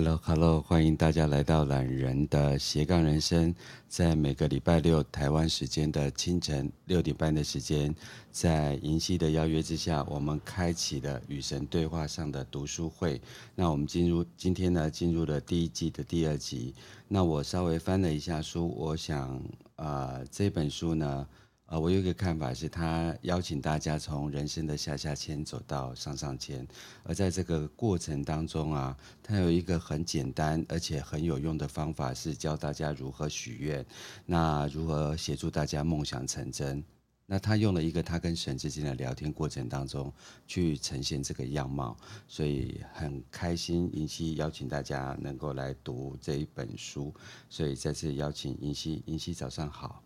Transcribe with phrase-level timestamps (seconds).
[0.00, 3.54] Hello，Hello，欢迎大家来到懒人的斜杠人生。
[3.86, 7.94] 在每个礼拜六台湾时间的清晨六点半的时间，
[8.30, 13.20] 在银溪的邀约之下，我们开启了与神对话上的读书会。
[13.54, 16.74] 那我们进入今天呢，进入了第一季的第二集。
[17.06, 19.38] 那我稍微翻了一下书，我想
[19.76, 21.26] 啊、这本书呢。
[21.70, 26.66] 啊，我有一个看法是，他邀请大家从人生的下下签走到上上签，
[27.04, 33.86] 而在这个过程当中啊，他有一个很简单而且很有用的方法，是教大家如何许愿，
[34.26, 36.82] 那如何协助大家梦想成真。
[37.24, 40.12] 那他用了一个他跟神之间的聊天过程当中
[40.48, 47.14] 去呈现这个样貌，所以很开心，银溪邀请大家能够来读这一本书，
[47.48, 50.02] 所以再次邀请银溪，银溪早上好。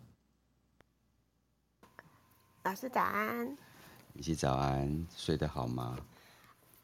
[2.65, 3.55] 老师早安，
[4.15, 5.95] 以及早安，睡得好吗？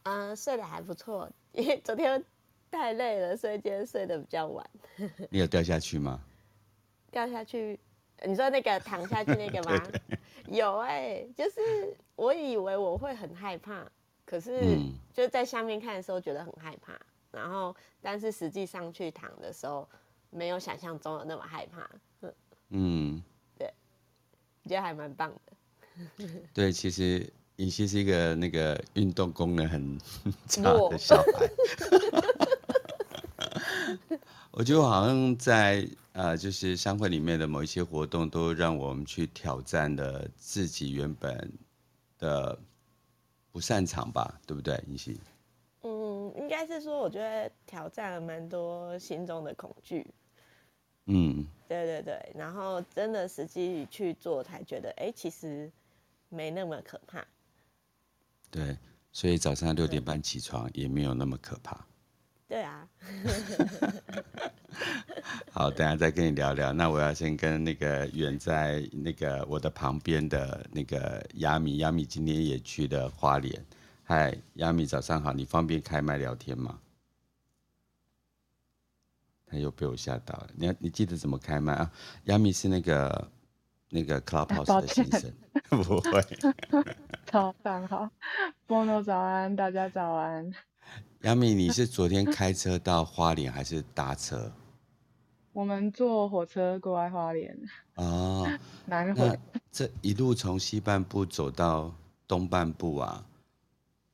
[0.04, 2.24] 嗯、呃，睡得还不错，因为昨天
[2.70, 4.64] 太累了，所以今天睡得比较晚。
[5.32, 6.22] 你有掉下去吗？
[7.10, 7.80] 掉下去？
[8.24, 9.84] 你说那个躺下去那个吗？
[10.50, 13.84] 有哎、欸，就是我以为我会很害怕，
[14.24, 14.62] 可是
[15.12, 16.94] 就在下面看的时候觉得很害怕，
[17.32, 19.90] 然后但是实际上去躺的时候，
[20.30, 21.90] 没有想象中的那么害怕。
[22.70, 23.20] 嗯，
[23.58, 23.74] 对，
[24.66, 25.54] 觉得还蛮棒的。
[26.54, 29.98] 对，其实尹熙是一个那个运动功能很
[30.48, 31.50] 差的小孩。
[34.52, 41.52] 我觉得我好像在呃，就是商会里面的某一些活动，都让我们去挑战了自己原本
[42.20, 42.58] 的
[43.52, 45.18] 不擅长吧，对不对，尹熙？
[45.84, 50.06] 嗯，应该是说，我觉得挑战了蛮多心中的恐惧。
[51.06, 55.72] 嗯，对对对，然后真的实际去做，才觉得，哎，其实。
[56.34, 57.22] 没那么可怕，
[58.50, 58.78] 对，
[59.12, 61.86] 所以早上六点半起床也没有那么可怕。
[62.48, 62.88] 对啊，
[65.52, 66.72] 好，等下再跟你聊聊。
[66.72, 73.66] 那我要先跟那个远在那个我的旁边的那个亚米，亚米今天也去了花莲。
[74.04, 76.80] 嗨，亚米早上好，你方便开麦聊天吗？
[79.48, 80.50] 他又被我吓到了。
[80.56, 81.92] 你要你记得怎么开麦啊？
[82.26, 83.30] 亚米是那个。
[83.92, 85.32] 那个 Clubhouse 的先生
[85.70, 86.22] 不会，
[87.28, 88.10] 早上好
[88.68, 90.50] ，，Bono 早安，大家早安。
[91.24, 94.52] 亚米，你是昨天开车到花莲还是搭车？
[95.52, 97.58] 我们坐火车过来花莲。
[97.96, 98.48] 哦，
[98.86, 99.38] 南回。
[99.70, 101.94] 这一路从西半部走到
[102.26, 103.26] 东半部啊，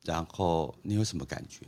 [0.03, 1.67] 然后你有什么感觉？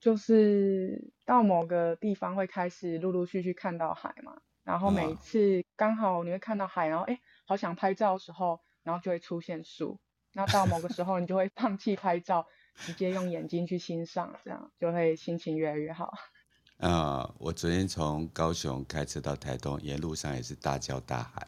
[0.00, 4.42] 就是到某个地方会开始陆陆续续看到海嘛。
[4.64, 9.98] 然后每一次刚好你会看到海，然后哎，好想拍照的时候，然后就会出现树。
[10.34, 12.46] 那到某个时候，你就会 放弃拍照，
[12.76, 16.12] 直接用眼睛去欣赏，这样就会心情越来越好。
[16.78, 21.46] 啊、呃，我昨天从高雄开车到台东，沿路上也是大叫大喊。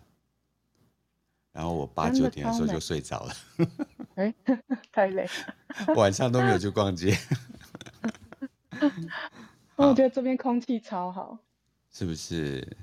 [1.52, 3.32] 然后我八九点的时候就睡着了。
[4.16, 4.34] 哎，
[4.91, 5.25] 太累。
[5.94, 7.16] 晚上都没有去逛街。
[9.76, 11.38] 我觉得这边空气超好。
[11.91, 12.76] 是不是？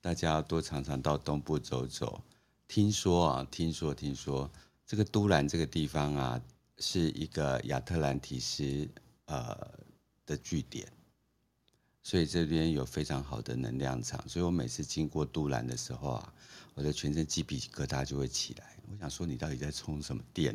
[0.00, 2.22] 大家要多常常到东部走走。
[2.66, 4.50] 听说啊，听说听说，
[4.86, 6.40] 这个都兰这个地方啊，
[6.78, 8.88] 是一个亚特兰提斯
[9.26, 9.56] 呃
[10.26, 10.86] 的据点，
[12.02, 14.22] 所以这边有非常好的能量场。
[14.28, 16.34] 所以我每次经过都兰的时候啊，
[16.74, 18.76] 我的全身鸡皮疙瘩就会起来。
[18.90, 20.54] 我想说，你到底在充什么电？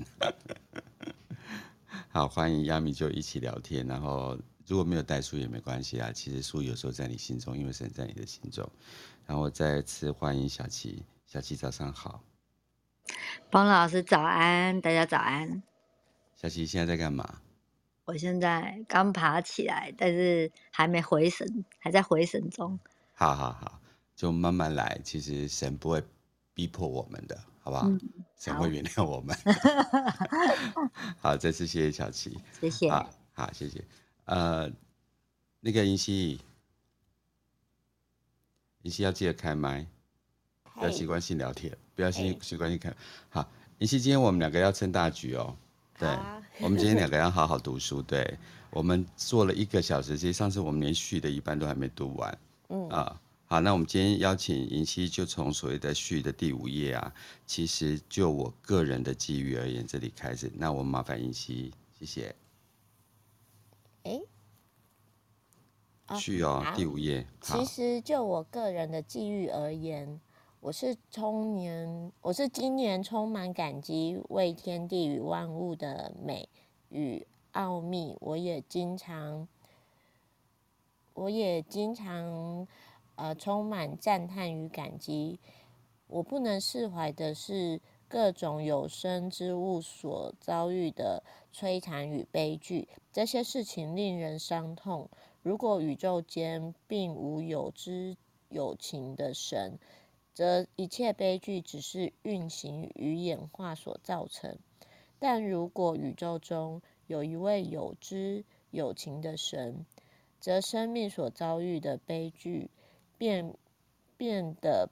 [2.10, 4.38] 好，欢迎亚米就一起聊天，然后。
[4.66, 8.70] 如果没有带书也没关系啊，其实书有时候在你心中，因为神在你的心中。
[9.26, 12.24] 然后再次欢迎小琪，小琪早上好。
[13.52, 15.64] 方老师早安，大家早安。
[16.36, 17.42] 小琪现在在干嘛？
[18.06, 22.78] 我现在刚爬起来，但是还没回神，还在回神中。
[23.14, 23.80] 好好好，
[24.16, 25.00] 就慢慢来。
[25.04, 26.04] 其实神不会
[26.54, 27.88] 逼迫我们的，好不好？
[27.88, 28.00] 嗯、
[28.38, 29.34] 神会原谅我们。
[31.20, 32.90] 好， 好，再次谢谢小琪，谢谢。
[32.90, 33.82] 好，好，谢谢。
[34.26, 34.72] 呃，
[35.60, 36.40] 那个银溪，
[38.84, 39.86] 银溪要记得开麦，
[40.76, 42.94] 不要习惯性聊天，不要习习惯性开。
[43.30, 45.56] 好，银溪，今天我们两个要撑大局哦。
[46.00, 48.02] 对，啊、我们今天两个要好好读书。
[48.02, 48.38] 对，
[48.72, 52.38] 我们做了一个小时，其实上次我们连续的一半都还没读完。
[52.70, 57.14] 嗯啊，好，那我们今天邀请银溪，就从所谓的序的第五页啊，
[57.46, 60.52] 其实就我个人的际遇而言，这里开始。
[60.56, 62.36] 那我们麻烦银溪，谢谢。
[64.04, 64.22] 哎，
[66.20, 67.26] 序哦，哦第五页。
[67.42, 70.20] 其实就我个人的际遇而言，
[70.60, 76.50] 我是充年，我是今年充满感激，为天地与万物的美
[76.90, 79.48] 与奥秘，我也经常，
[81.14, 82.68] 我也经常，
[83.16, 85.40] 呃，充满赞叹与感激。
[86.08, 87.80] 我不能释怀的是
[88.14, 95.10] 各种有生之物所遭遇的摧残与悲剧，这些事情令人伤痛。
[95.42, 98.16] 如果宇宙间并无有知
[98.50, 99.80] 有情的神，
[100.32, 104.60] 则一切悲剧只是运行与演化所造成。
[105.18, 109.88] 但如果宇宙中有一位有知有情的神，
[110.40, 112.70] 则生命所遭遇的悲剧
[113.18, 113.56] 便
[114.18, 114.92] 变得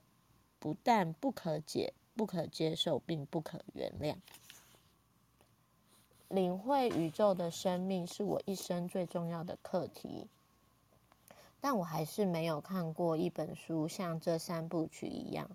[0.58, 4.16] 不但不可解、不可接受，并不可原谅。
[6.30, 10.28] 领会宇宙的生命是我一生最重要的课题，
[11.60, 15.50] 但我还是没有看过一本书像这三部曲一样，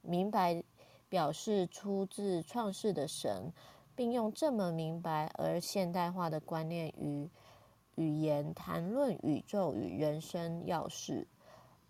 [0.00, 0.64] 明白
[1.10, 3.52] 表示出自创世的神。
[3.94, 7.28] 并用这么明白而现代化的观念与
[7.96, 11.26] 语言谈论宇宙与人生要事，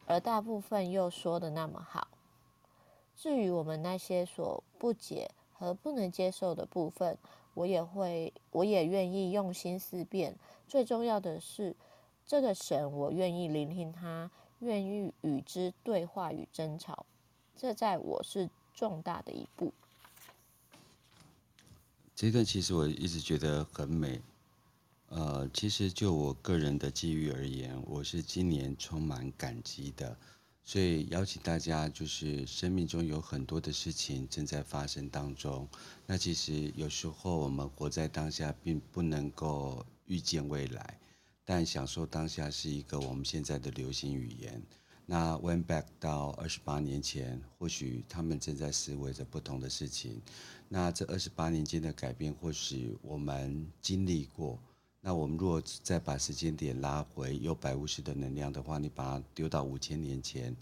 [0.07, 2.09] 而大部分又说的那么好。
[3.17, 7.17] 至于我们那些所不解和不能接受的部分，
[7.55, 10.37] 我也会，我也愿意用心思辨。
[10.69, 11.75] 最重要的是，
[12.27, 17.07] 这个神，我愿意聆听他，愿意与之对话与争吵。
[17.57, 19.73] 这在我是重大的一步。
[22.15, 24.21] 这段其实我一直觉得很美，
[25.09, 30.17] 呃，其实就我个人的际遇而言，我是今年充满感激的，
[30.69, 35.69] 所以邀请大家，就是生命中有很多的事情正在发生当中，
[36.07, 40.99] 那其实有时候我们活在当下，并不能够预见未来，
[41.45, 44.61] 但享受当下是一个我们现在的流行语言。
[45.07, 50.21] 那 went back 到二十八年前，或许他们正在思维着不同的事情。
[50.69, 54.59] 那这二十八年间的改变，或许我们经历过。
[55.07, 60.53] 那我们如果再把时间点拉回，有百物师的能量的话，你把它丢到五千年前，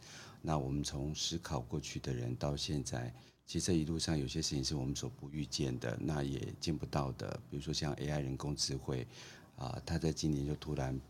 [0.43, 3.11] 那我们从思考过去的人到现在，
[3.47, 7.41] 其实这一路上有些事情是我们所不预见的，那也见不到的。
[7.49, 9.07] 比如说像 AI 人工智慧，
[9.57, 11.01] 啊，它在今年就突然。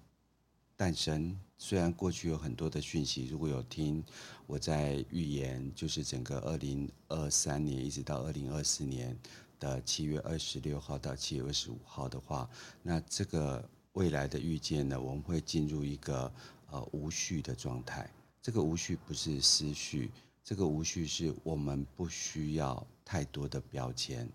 [0.76, 4.02] 诞生，虽然过去有很多的讯息，如果有听
[4.44, 9.16] 我在预言，就是整个二零二三年一直到二零二四年
[9.64, 12.49] 的七月二十六号到七月二十五号的话，
[12.82, 16.31] 那这个未来的预见呢，我们会进入一个
[16.70, 18.11] 呃无序的状态。
[18.43, 20.11] 这个无序不是思绪，
[20.43, 24.28] 这个无序是我们不需要太多的标签。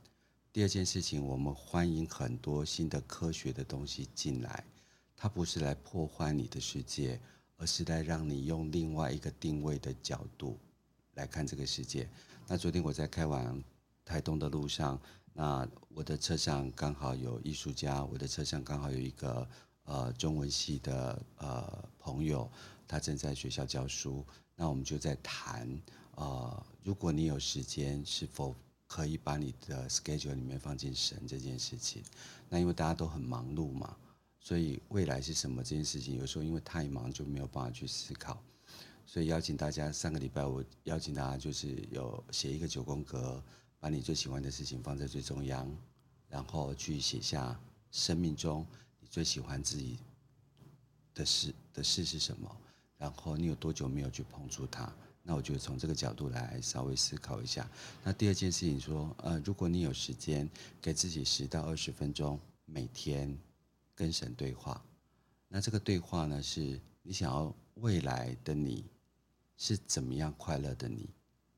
[0.52, 4.64] 第二件事情，我们欢迎很多新的科学的东西进来。
[5.16, 7.20] 它不是来破坏你的世界，
[7.58, 10.58] 而是来让你用另外一个定位的角度
[11.14, 12.10] 来看这个世界。
[12.48, 13.64] 那昨天我在开往
[14.04, 15.00] 台东的路上，
[15.34, 19.48] 那我的车上刚好有艺术家，我的车上刚好有一个
[19.84, 22.50] 呃中文系的呃朋友，
[22.88, 24.26] 他正在学校教书。
[24.56, 25.70] 那我们就在谈，
[26.16, 28.54] 呃，如果你有时间，是否
[28.88, 32.04] 可以把你的 schedule 里面放进神这件事情？
[32.50, 33.96] 那因为大家都很忙碌嘛。
[34.42, 38.42] 所以未来是什么这件事情，有时候因为太忙就没有办法去思考。
[39.06, 43.44] 所以邀请大家，上个礼拜我邀请大家就是有写一个九宫格，
[43.80, 45.70] 把你最喜欢的事情放在最中央，
[46.28, 47.60] 然后去写下
[47.92, 48.66] 生命中
[49.00, 49.98] 你最喜欢自己
[51.14, 52.56] 的事的事是什么，
[52.98, 54.92] 然后你有多久没有去碰触它？
[55.24, 57.70] 那我觉得从这个角度来稍微思考一下。
[58.04, 60.50] 那第二件事情说，呃，如果你有时间，
[60.82, 63.38] 给自己十到二十分钟每天。
[63.96, 64.82] 跟神对话，
[65.50, 68.86] 那这个对话呢，是你想要未来的你
[69.58, 71.10] 是怎么样快乐的你，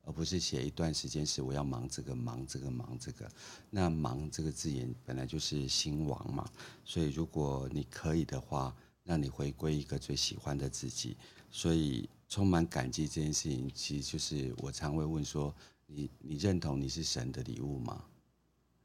[0.04, 3.30] 而不是写一段时间是我要忙这个忙这个忙这个。
[3.70, 6.48] 那忙这个字眼本来就是心亡嘛，
[6.84, 11.16] 所以如果你可以的话，让你回归一个最喜欢的自己。
[11.50, 15.54] 所以充满感激这件事情，其实就是我常会问说：
[15.86, 18.04] 你你认同你是神的礼物吗？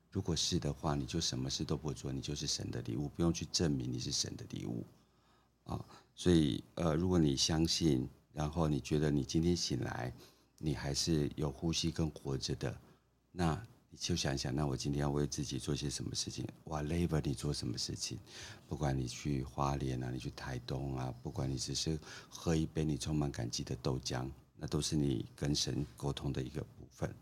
[0.09, 4.85] 如果是的话，你就什么事都不做，你就是神的礼物，不用去证明你是神的礼物，
[5.63, 10.13] 啊，所以呃，如果你相信，然后你觉得你今天醒来，
[10.59, 12.75] 你还是有呼吸跟活着的，
[13.31, 13.53] 那
[13.89, 18.19] 你就想想，那我今天要为自己做些什么事情？Whatever 你做什么事情，
[18.67, 27.13] 不管你去花莲啊，你去台东啊，不管你只是喝一杯你充满感激的豆浆，那都是你跟神沟通的一个部分。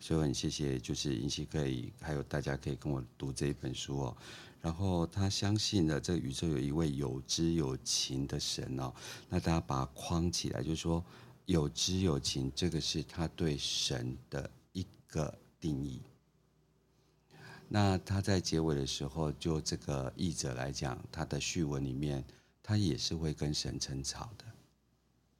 [0.00, 4.16] 所以很谢谢，就是银溪可以，还有大家可以跟我读这一本书哦。
[4.60, 8.92] 然后他相信了这个宇宙有一位有知有情的神哦。
[9.28, 11.04] 那大家把它框起来，就是说
[11.48, 16.02] 有知有情，这个是他对神的一个定义。
[17.68, 22.22] 那他在结尾的时候，就这个译者来讲，他的序文里面，
[22.62, 24.44] 他也是会跟神争吵的。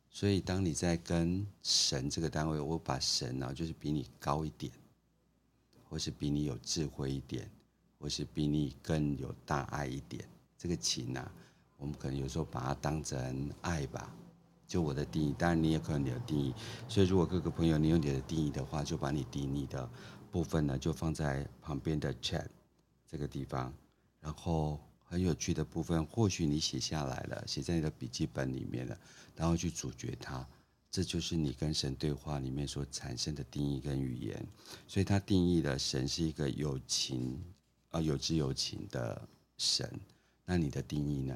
[0.09, 4.73] 所以，当你在跟神这个单位，我把神呢，就是比你高一点，
[5.91, 7.51] 或是比你有智慧一点，
[7.99, 11.31] 或是比你更有大爱一点，这个情呢，
[11.77, 14.11] 我们可能有时候把它当成爱吧。
[14.69, 16.55] 就我的定义，当然你也可能你的定义。
[16.89, 19.89] 所以，如果各个朋友你有你的定义的话，就把你定义的
[20.31, 22.47] 部分呢，就放在旁边的 chat
[23.11, 23.73] 这个地方。
[24.21, 28.99] 然后很有趣的部分，或许你写下来了，写在你的笔记本里面了，
[29.35, 30.47] 然后去咀嚼它。
[30.91, 34.47] 这就是你跟神对话里面所产生的定义跟语言。
[34.87, 37.35] 所以，他定义了神是一个有情
[37.89, 39.89] 啊、呃，有知有情的神。
[40.45, 41.35] 那你的定义呢？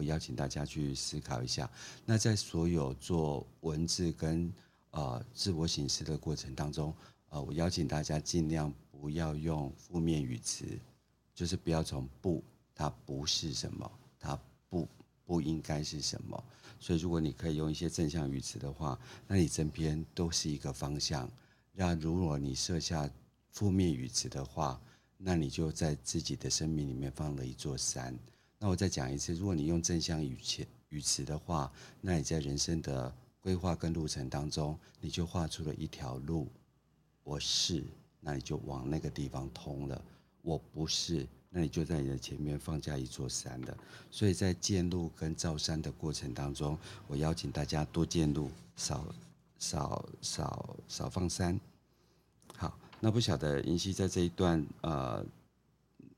[0.00, 1.70] 我邀请大家去思考一下。
[2.06, 4.50] 那在所有做文字跟
[4.92, 6.94] 呃自我省思的过程当中，
[7.28, 10.64] 呃，我邀请大家尽量不要用负面语词，
[11.34, 12.42] 就是不要从不，
[12.74, 14.40] 它不是什么，它
[14.70, 14.88] 不
[15.26, 16.42] 不应该是什么。
[16.78, 21.30] 所以，如果你可以用一些正向语词的话，那你整篇都是一个方向。
[21.72, 23.08] 那如果你设下
[23.50, 24.80] 负面语词的话，
[25.18, 28.18] 那你就在自己的生命里面放了一座山。
[28.62, 36.46] 那我再讲一次，如果你用正向语词语词的话，那你在人生的规划跟路程当中，你就画出了一条路。
[37.24, 37.82] 我是，
[38.20, 40.04] 那你就往那个地方通了。
[40.42, 43.74] 我不是，那你就在你的前面放下一座山了。
[44.10, 49.06] 所以在建路跟造山的过程当中，我邀请大家多建路，少
[49.58, 51.58] 少少少放山。
[52.56, 55.24] 好，那不晓得银溪在这一段呃。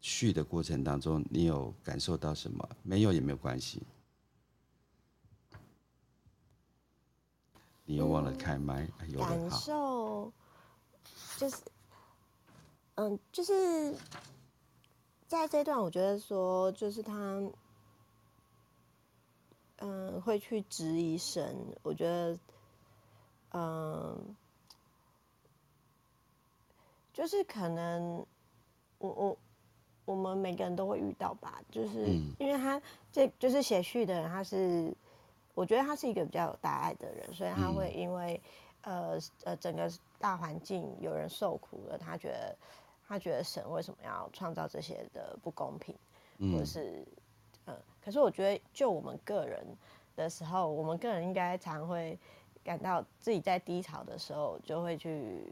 [0.03, 2.69] 序的过程当中，你有感受到什么？
[2.83, 3.81] 没有也没有关系。
[7.85, 10.33] 你又忘了开麦，嗯、有感受
[11.37, 11.57] 就是，
[12.97, 13.97] 嗯，就是
[15.29, 17.41] 在这段，我觉得说，就是他，
[19.77, 21.57] 嗯，会去质疑神。
[21.83, 22.39] 我觉得，
[23.53, 24.37] 嗯，
[27.13, 28.27] 就是可能，
[28.99, 29.39] 我我。
[30.05, 32.07] 我们每个人都会遇到吧，就是
[32.39, 32.83] 因为他
[33.13, 34.93] 这就是写序的人，他是
[35.55, 38.41] 我觉得他是一个比较有大爱的人，所以他会因为
[38.83, 42.57] 呃呃整个大环境有人受苦了，他觉得
[43.07, 45.95] 他觉得神为什么要创造这些的不公平，
[46.53, 47.07] 或者是
[47.67, 49.65] 呃，可是我觉得就我们个人
[50.17, 52.19] 的时候，我们个人应该常会
[52.65, 55.47] 感到自己在低潮的时候，就会去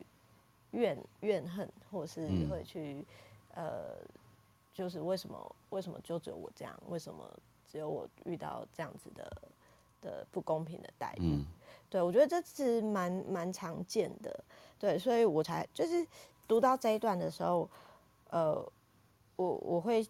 [0.72, 3.04] 怨怨恨，或是会去
[3.54, 3.94] 呃。
[4.72, 5.56] 就是为什么？
[5.70, 6.74] 为什么就只有我这样？
[6.88, 7.24] 为什么
[7.70, 9.42] 只有我遇到这样子的
[10.00, 11.34] 的不公平的待遇？
[11.36, 11.44] 嗯、
[11.88, 14.44] 对，我觉得这是蛮蛮常见的。
[14.78, 16.06] 对，所以我才就是
[16.48, 17.68] 读到这一段的时候，
[18.30, 18.54] 呃，
[19.36, 20.06] 我我会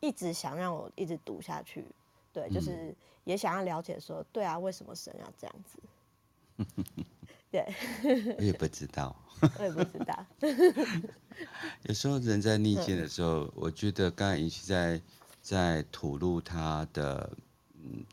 [0.00, 1.84] 一直想让我一直读下去。
[2.32, 5.78] 对，就是也想要了解说，对啊，为什么神要这样子？
[7.50, 7.66] 对，
[8.38, 9.14] 我也不知道，
[9.58, 10.26] 我也不知道。
[11.84, 15.00] 有时候人在逆境的时候，嗯、我觉得刚才银溪在
[15.42, 17.36] 在吐露他的
[17.74, 18.04] 嗯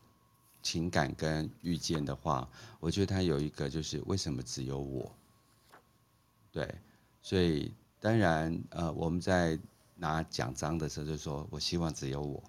[0.62, 2.48] 情感跟遇见的话，
[2.80, 5.14] 我觉得他有一个就是为什么只有我？
[6.50, 6.74] 对，
[7.22, 9.56] 所以当然呃我们在
[9.94, 12.42] 拿奖章的时候就说我希望只有我，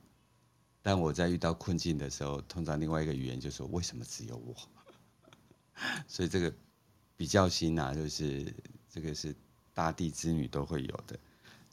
[0.81, 4.55] 但我在遇到困境的时候，通常另外一个语言就说为什么只有我？
[6.08, 6.51] 所以这个。
[7.19, 8.45] 比较心啊，就是
[8.89, 9.35] 这个是
[9.73, 11.19] 大地之女都会有的，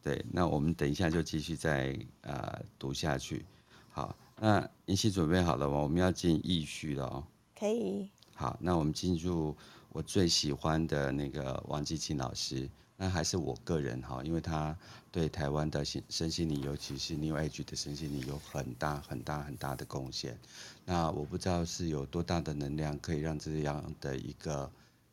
[0.02, 0.26] 对。
[0.32, 3.44] 那我们等一下就继续再呃读下去。
[3.88, 5.78] 好，那银溪准备好了吗？
[5.78, 7.24] 我们要进易序了哦。
[7.56, 8.10] 可以。
[8.34, 9.56] 好，那我们进入
[9.90, 12.68] 我最喜欢的那个王继庆老师。
[12.96, 14.76] 那还是我个人哈，因为他
[15.12, 20.36] 对台湾的身身心灵，尤其是 New Age 的身心灵有很大很大很大的贡献。
[20.84, 24.68] 那我不知道是有多大的能量可以让这样的一个。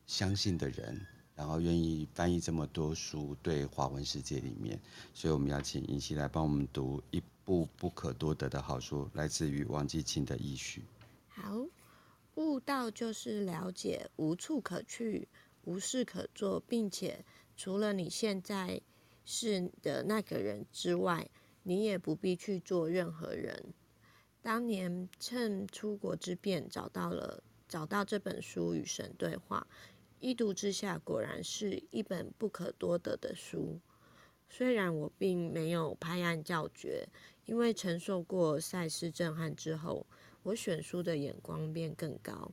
[0.06, 1.00] 相信的人，
[1.34, 4.78] 然后愿意翻译这么多书，对华文世界里面，
[5.12, 10.84] 所以我们要请尹熙来帮我们读一部不可多得的好书，来自于王季庆的译序。
[11.28, 11.66] 好，
[12.34, 15.28] 悟道就是了解无处可去，
[15.64, 17.24] 无事可做，并且
[17.56, 18.80] 除了你现在
[19.24, 21.28] 是的那个人之外，
[21.62, 23.72] 你也不必去做任何人。
[24.42, 29.66] 当年趁出国之便找到了，找到这本书与神对话。
[30.24, 33.78] 一读之下，果然是一本不可多得的书。
[34.48, 37.06] 虽然我并没有拍案叫绝，
[37.44, 40.06] 因为承受过赛事震撼之后，
[40.42, 42.50] 我选书的眼光便更高，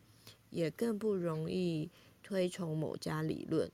[0.49, 1.89] 也更不容易
[2.21, 3.71] 推崇某家理论。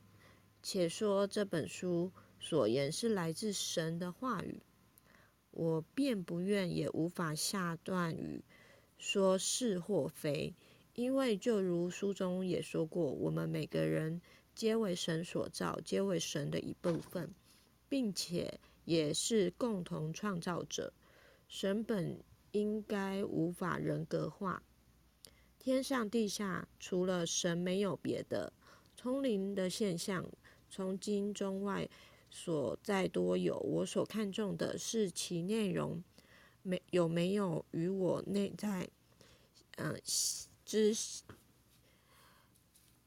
[0.62, 4.62] 且说这本书所言是来自神的话语，
[5.50, 8.44] 我便不愿也无法下断语，
[9.00, 10.54] 说是或非，
[10.98, 14.20] 因为就如书中也说过，我们每个人
[14.56, 17.30] 皆为神所造，皆为神的一部分，
[17.88, 20.92] 并且也是共同创造者。
[21.48, 22.20] 神本
[22.52, 24.64] 应该无法人格化，
[25.60, 28.52] 天上地下除了神没有别的。
[28.96, 30.28] 通灵的现象，
[30.68, 31.88] 从今中外
[32.32, 33.60] 所再多有。
[33.60, 36.04] 我所看重的是其内容，
[36.64, 38.90] 没有没有与我内在，
[39.76, 39.96] 嗯、
[40.68, 40.94] 之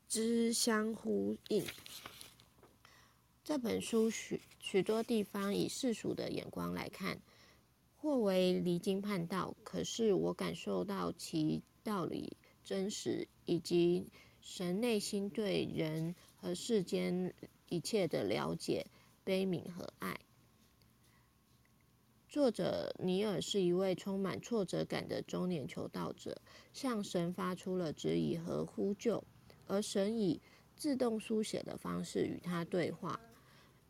[0.09, 1.63] 之相呼应。
[3.45, 7.21] 这本书许许多地方以世俗的眼光来看，
[7.99, 14.07] 或为离经叛道，可是我感受到其道理真实，以及
[14.41, 17.35] 神内心对人和世间
[17.69, 18.87] 一切的了解、
[19.23, 20.19] 悲悯和爱。
[22.31, 26.41] 作者尼尔是一位充满挫折感的中年求道者，
[26.73, 29.25] 向神发出了质疑和呼救，
[29.67, 30.41] 而神以
[30.77, 33.19] 自动书写的方式与他对话，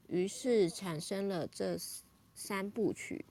[0.09, 1.77] 于是产生了这
[2.35, 3.27] 三部曲。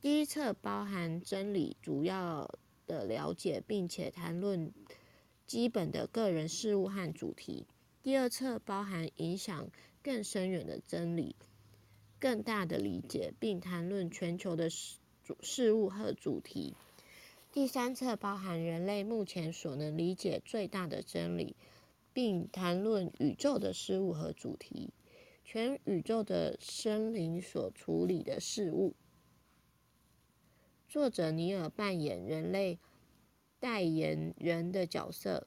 [0.00, 2.50] 第一册包含真理主要
[2.86, 4.72] 的了解，并且谈论
[5.46, 7.66] 基本的个人事物和主题。
[8.02, 9.68] 第二册包含影响
[10.02, 11.36] 更深远的真理、
[12.20, 14.98] 更大的理解，并谈论全球的事
[15.40, 16.74] 事物和主题。
[17.52, 21.54] 第三册包含人类目前所能理解最大的真理，
[22.12, 24.90] 并谈论宇宙的事物和主题，
[25.44, 28.94] 全宇宙的生灵所处理的事物。
[30.88, 32.78] 作者尼尔扮演人类
[33.60, 35.46] 代言人的角色，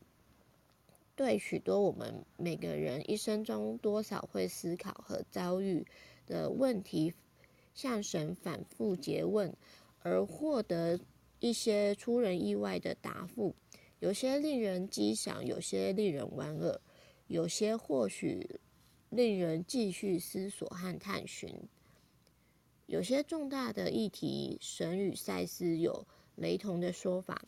[1.16, 5.86] 对许多我们每个人一生中多少会思考和遭遇
[6.27, 7.13] 的问题，
[7.74, 9.55] 向神反复诘问，
[10.03, 11.00] 而获得
[11.39, 13.55] 一些出人意外的答复。
[14.00, 16.79] 有些令人激赏，有些令人莞尔，
[17.25, 18.59] 有些或许
[19.09, 21.51] 令人继续思索和探寻。
[22.85, 27.44] 有些重大的议题，神与赛斯有雷同的说法，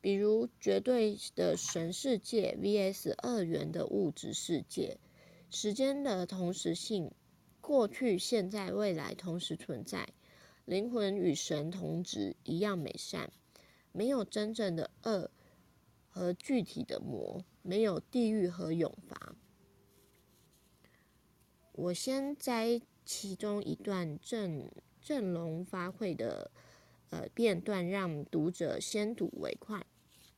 [0.00, 4.98] 比如绝对的神世界 vs 二元的物质世界，
[5.48, 7.12] 时间的同时性，
[7.62, 10.06] 过去、现在、未来同时存在，
[10.66, 13.32] 灵魂与神同质，一样美善，
[13.92, 15.30] 没有真正的恶
[16.10, 19.34] 和具体的魔，没有地狱和永罚。
[21.72, 22.82] 我先摘。
[23.04, 24.70] 其中一段正
[25.00, 26.52] 正龙发会的
[27.10, 29.84] 呃片段，让读者先睹为快。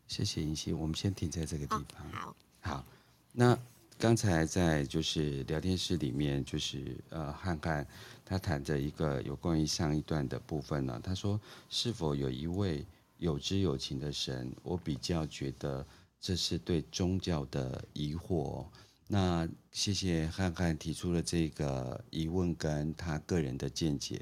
[0.09, 2.11] 谢谢银希，我们先停在这个地方。
[2.11, 2.87] 哦、好，好。
[3.33, 3.55] 那
[3.97, 7.87] 刚才在就是聊天室里面，就是呃汉汉
[8.25, 11.01] 他谈着一个有关于上一段的部分呢。
[11.03, 12.85] 他说：“是否有一位
[13.19, 15.87] 有知有情的神？”我比较觉得
[16.21, 18.67] 这是对宗教的疑惑。
[19.07, 24.21] 那谢谢汉汉提出了这个疑问跟他个人的见解。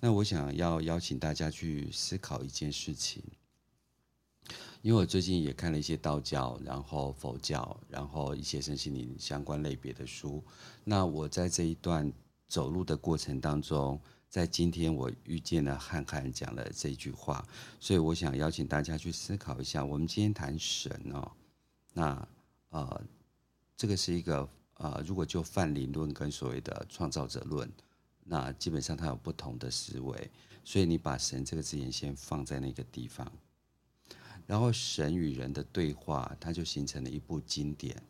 [0.00, 3.22] 那我想要邀请大家去思考一件事情，
[4.84, 10.44] 因为我最近也看了一些道教、然后佛教、然后一些身心灵相关类别的书。
[10.84, 12.12] 那我在这一段
[12.48, 17.42] 走路的过程当中，在今天我遇见了汉汉讲了这句话，
[17.80, 19.82] 所以我想邀请大家去思考一下。
[19.82, 21.32] 我们今天谈神哦，
[21.94, 22.28] 那
[22.68, 23.02] 呃。
[23.76, 27.68] 这个是一个呃，如果就泛灵论跟所谓的创造者论，
[28.22, 30.30] 那基本上它有不同的思维，
[30.62, 33.30] 所以你把神这个字眼先放在那个地方，
[34.46, 38.02] 然后神与人的对话，它就形成了一部经典。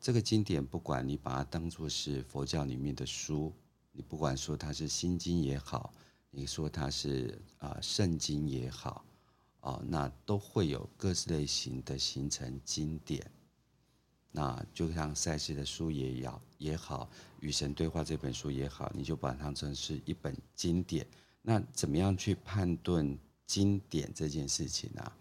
[0.00, 3.52] 这个经典，不管你把它当作是佛教里面的书，
[3.92, 5.92] 你不管说它是心经也好，
[6.30, 9.04] 你说它是啊圣经也好，
[9.60, 13.24] 啊，那都会有各式类型的形成经典。
[14.34, 17.08] 那就像赛斯的书也要也好，
[17.40, 21.06] 与神对话这本书也好，你就把它当成是一本经典。
[21.42, 23.18] 那怎么样去判断
[23.52, 25.12] 经典这件事情啊？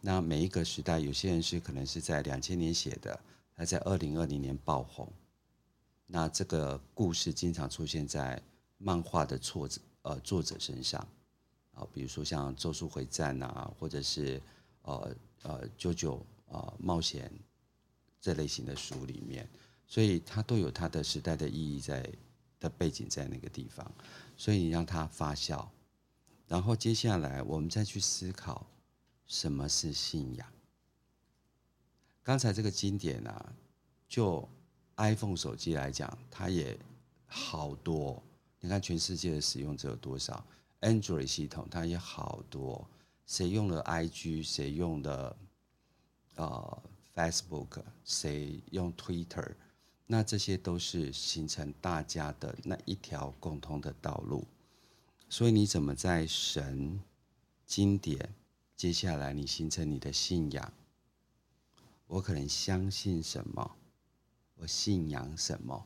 [0.00, 3.20] 那每一个时代，有些人是可能是在两千年写的，
[3.54, 5.06] 他在二零二零年爆红。
[6.06, 8.42] 那这个故事经常出现在
[8.78, 11.06] 漫画的作者呃作者身上
[11.74, 14.40] 啊，比如说像《咒术回战》啊，或者是
[14.82, 16.16] 呃呃《九九》
[16.46, 17.30] 呃冒险。
[18.24, 19.46] 这类型的书里面，
[19.86, 22.10] 所以它都有它的时代的意义在
[22.58, 23.86] 的背景在那个地方，
[24.34, 25.62] 所以你让它发酵，
[26.46, 28.66] 然后接下来我们再去思考
[29.26, 30.46] 什么是信仰。
[32.22, 33.52] 刚才这个经典啊，
[34.08, 34.48] 就
[34.96, 36.78] iPhone 手机来讲，它也
[37.26, 38.22] 好多。
[38.60, 40.46] 你看全世界的使用者有多少
[40.80, 42.88] ？Android 系统它也好多，
[43.26, 45.36] 谁用了 IG，谁用了
[46.36, 46.82] 呃
[47.14, 49.54] Facebook，谁用 Twitter，
[50.06, 54.46] 那这些都是形成大家的那一条共通的道路。
[55.36, 57.00] 所以你怎么在神
[57.66, 58.32] 经典，
[58.76, 60.72] 接下来你形成你的信仰？
[62.06, 63.74] 我可能相信什么？
[64.54, 65.84] 我信仰什么？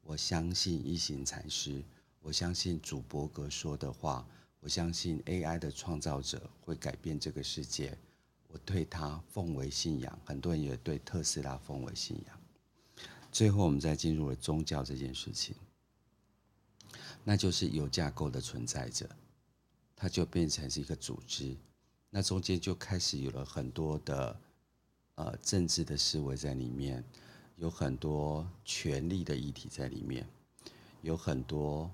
[0.00, 1.84] 我相信一行禅师，
[2.22, 4.26] 我相信祖伯格说的话，
[4.60, 7.98] 我相信 AI 的创造者会改变这个世界，
[8.48, 10.18] 我对他奉为信仰。
[10.24, 12.40] 很多人也对特斯拉奉为信仰。
[13.30, 15.54] 最后，我们再进入了宗教这件事情，
[17.24, 19.08] 那就是有架构的存在着，
[19.94, 21.56] 它就变成是一个组织，
[22.10, 24.40] 那中间就开始有了很多的。
[25.16, 27.04] 呃，政治的思维在里面，
[27.56, 30.26] 有很多权力的议题在里面，
[31.02, 31.90] 有很多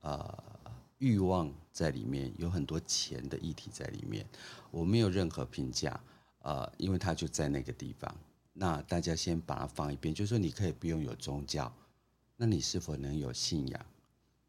[0.00, 0.42] 呃
[0.96, 4.26] 欲望在里面，有很多钱的议题在里面。
[4.70, 6.00] 我没有任何评价，
[6.38, 8.16] 呃，因为他就在那个地方。
[8.54, 11.70] 那大家先把它放一边，就是说你可以不用有宗教，
[12.34, 13.86] 那你是否能有信仰？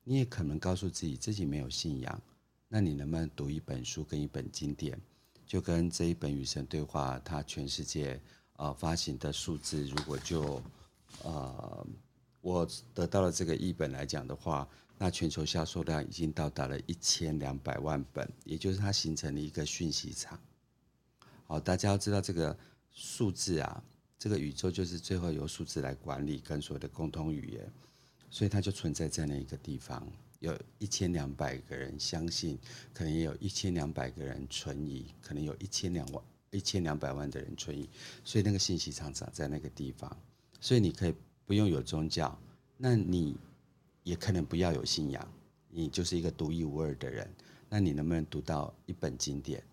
[0.08, 2.22] 你也可能告诉自己自己没有信仰，
[2.70, 4.98] 那你能不能读一本书跟一本经典？
[5.48, 8.22] 就跟这一本《与神对话》，它全世界
[8.58, 10.62] 呃发行的数字，如果就
[11.24, 11.88] 呃
[12.42, 20.40] 我得到了这个译本来讲的话，那全球销售量已经到达了一千两百万本，也就是它形成了一个讯息场。
[21.48, 22.58] 好，大家要知道这个
[22.92, 23.84] 数字啊，
[24.18, 27.72] 这个宇宙就是最后由数字来管理跟所有的共通语言，
[28.30, 30.06] 所以它就存在在那一个地方。
[30.40, 32.60] 有一千两百个人相信，
[32.94, 37.90] 可能也有一千两百个人存疑，可能有一千两万、一千两百万的人存疑，
[38.24, 40.16] 所以那个信息常常在那个地方，
[40.60, 42.38] 所以你可以不用有宗教，
[42.78, 43.36] 那你
[44.04, 45.28] 也可能不要有信仰，
[45.70, 47.28] 你就是一个独一无二的人，
[47.70, 49.64] 那你能不能读到一本经典？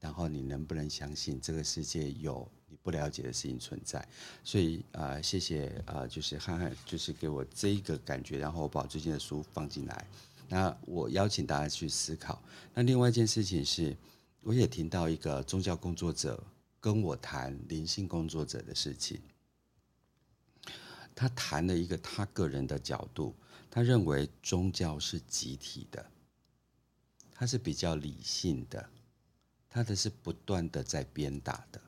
[0.00, 2.48] 然后你能不能相信这个世界有？
[2.84, 4.06] 不了解的事情存在，
[4.44, 10.06] 所以啊、呃，谢谢啊、呃，就是汉汉，就是给我这一个感觉，然后我把最近的书放进来，
[10.50, 12.42] 那我邀请大家去思考。
[12.74, 13.96] 那另外一件事情是，
[14.42, 16.44] 我也听到一个宗教工作者
[16.78, 19.18] 跟我谈灵性工作者的事情，
[21.14, 23.34] 他谈了一个他个人的角度，
[23.70, 26.04] 他认为宗教是集体的，
[27.32, 28.90] 他是比较理性的，
[29.70, 31.80] 他的是不断的在鞭打的。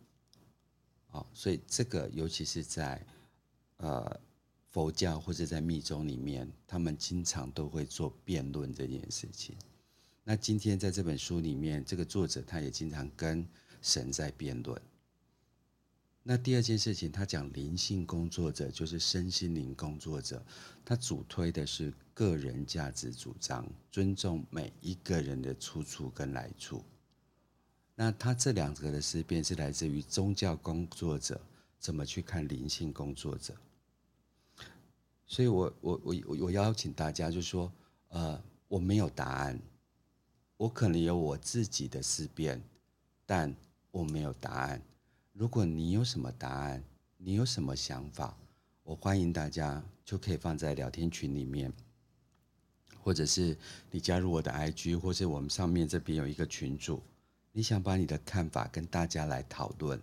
[1.33, 3.07] 所以这个尤其是在
[3.77, 4.21] 呃
[4.71, 9.55] 佛教或者在密宗里面，他们经常都会做辩论这件事情。
[10.25, 13.47] 那今天在这本书里面，这个作者他也经常跟
[13.81, 14.81] 神在辩论。
[16.29, 20.45] 那第二件事情，他讲灵性工作者就是身心灵工作者，
[20.85, 26.83] 他主推的是个人价值主张，尊重每一个人的出处跟来处。
[27.99, 31.41] 那他这两个的思辨是来自于宗教工作者
[31.79, 33.55] 怎么去看灵性工作者，
[35.27, 37.73] 所以我我我我邀请大家就说，
[38.09, 39.59] 呃，我没有答案，
[40.59, 42.63] 我可能有我自己的思辨，
[43.25, 43.57] 但
[43.91, 44.83] 我没有答案。
[45.33, 46.85] 如果你有什么答案，
[47.17, 48.37] 你有什么想法，
[48.83, 51.73] 我欢迎大家就可以放在聊天群里面，
[53.01, 53.57] 或者是
[53.91, 57.01] 你加入我的 IG，或者我们上面这边有一个群组。
[57.57, 59.99] 你想把你的看法跟大家来讨论，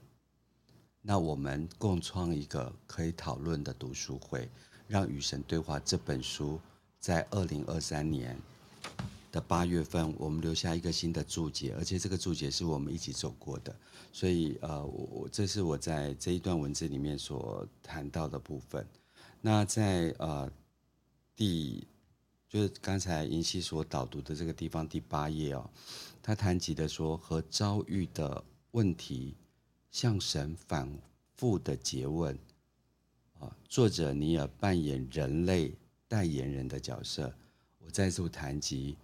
[1.03, 4.49] 那我们共创一个可以讨论的读书会，
[4.87, 6.59] 让《与神对话》这本书
[6.99, 8.35] 在二零二三年
[9.31, 13.75] 的八月份，我们留下一个新的注解，而且这个注解是我们一起走过的，
[14.11, 18.83] 所以呃，我我这是我在这一段文字里面所谈到的部分。
[19.41, 20.51] 那在呃
[21.35, 21.85] 第
[22.53, 25.67] 就是刚才银溪所导读的这个地方第八页哦。
[26.21, 29.35] 他谈及的说，和遭遇的问题
[29.89, 30.87] 向神反
[31.33, 32.37] 复的诘问。
[33.39, 35.73] 啊，作者尼尔扮演人类
[36.07, 37.33] 代言人的角色。
[37.79, 38.95] 我再次谈及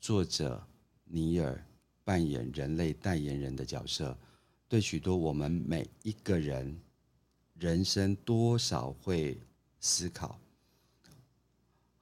[0.00, 0.60] 作者
[1.04, 1.64] 尼尔
[2.02, 4.18] 扮演人类代言人的角色，
[4.68, 6.76] 对许多我们每一个人
[7.54, 9.40] 人生多少会
[9.78, 10.36] 思考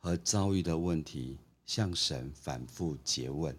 [0.04, 3.56] 和遭遇的问题，向神反复诘问。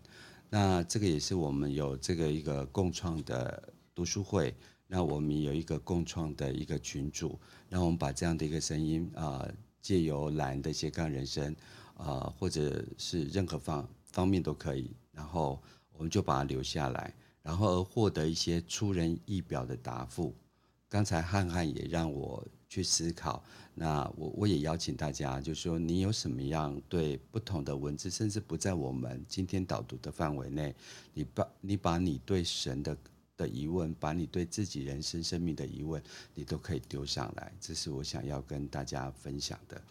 [0.47, 4.55] 那这个也是我们有这个一个共创的读书会，
[4.85, 9.43] 那我们有一个共创的一个群组，那我们把这样的一个声音啊，
[9.81, 11.55] 借由蓝的斜杠人生
[11.97, 15.59] 啊，或者是任何方方面都可以，然后
[15.93, 20.31] 我们就把它留下来，然后而获得一些出人意表的答复，
[20.87, 23.41] 刚才汉汉也让我去思考，
[23.73, 30.75] 那我我也邀请大家，就是说你有什么样对不同的文字，甚至不在我们今天导读的范围内，
[31.13, 32.97] 你把你把你对神的
[33.37, 39.81] 的疑问，把你对自己人生生命的疑问，你都可以丢上来，这是我想要跟大家分享的。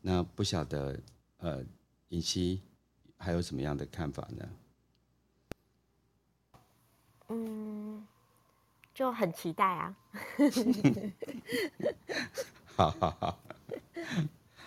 [0.00, 0.96] 那不晓得，
[1.38, 1.64] 呃，
[2.10, 2.60] 尹希
[3.16, 4.48] 还有什么样的看法呢？
[7.30, 8.06] 嗯，
[8.98, 9.94] 就很期待啊。
[12.74, 13.38] 好好好，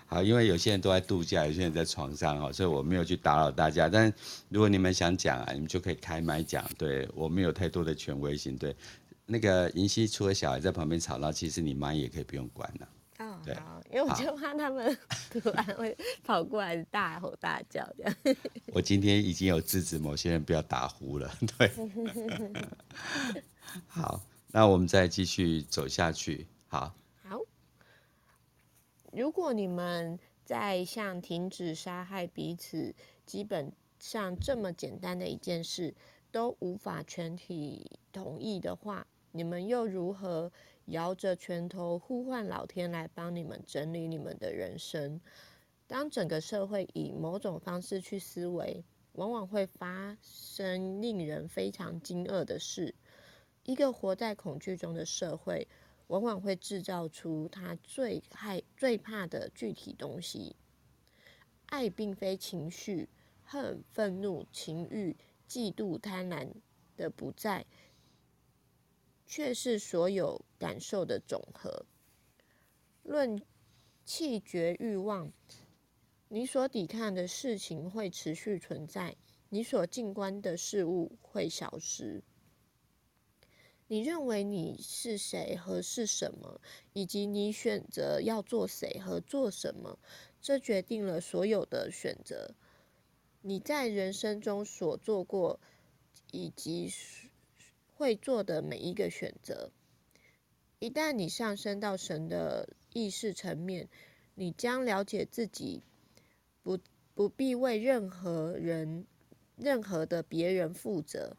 [0.05, 3.89] 好，因为有些人都在度假，有些人在床上哦，所以我没有去打扰大家。
[3.89, 4.13] 但
[4.47, 6.65] 如果你们想讲啊，你们就可以开麦讲。
[6.77, 8.57] 对，我没有太多的权威性。
[8.57, 8.73] 对，
[9.25, 12.87] 那个银溪除了小孩在旁边吵闹，其实你妈也可以不用管了。
[13.43, 13.55] 对，
[13.89, 14.97] 因为我就怕他们
[15.31, 18.15] 突然会跑过来大吼大叫这样。
[18.73, 21.31] 我今天已经有制止某些人不要打呼了。
[21.57, 21.71] 对，
[23.87, 26.47] 好，那我们再继续走下去。
[26.67, 26.95] 好。
[29.13, 35.93] 如果你们在像停止杀害彼此，基本上这么简单的一件事
[36.31, 40.49] 都无法全体同意的话，你们又如何
[40.91, 45.19] 摇着拳头呼唤老天来帮你们整理你们的人生？
[45.87, 52.95] 当整个社会以某种方式去思维，往往会发生令人非常惊愕的事：
[53.63, 55.67] 一个活在恐惧中的社会。
[56.07, 60.57] 往往会制造出他最害、最怕的具体东西。
[61.67, 63.07] 爱并非情绪，
[63.45, 65.15] 恨、愤怒、情欲、
[65.47, 66.49] 嫉妒、贪婪
[66.97, 67.65] 的不在，
[69.31, 71.85] 却是所有感受的总和。
[73.01, 73.41] 论
[74.03, 75.31] 弃绝欲望，
[76.27, 79.15] 你所抵抗的事情会持续存在，
[79.47, 82.21] 你所静观的事物会消失。
[83.87, 86.59] 你认为你是谁和是什么，
[86.91, 89.97] 以及你选择要做谁和做什么，
[90.41, 92.53] 这决定了所有的选择。
[93.41, 95.61] 你在人生中所做过
[96.31, 96.91] 以及
[98.01, 99.71] 会做的每一个选择，
[100.79, 103.87] 一旦你上升到神的意识层面，
[104.33, 105.83] 你将了解自己
[106.63, 106.79] 不
[107.13, 109.05] 不必为任何人、
[109.55, 111.37] 任何的别人负责。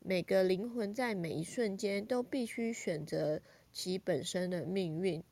[0.00, 3.40] 每个灵魂在每一瞬间都必须选择
[3.72, 5.24] 其本身的命运。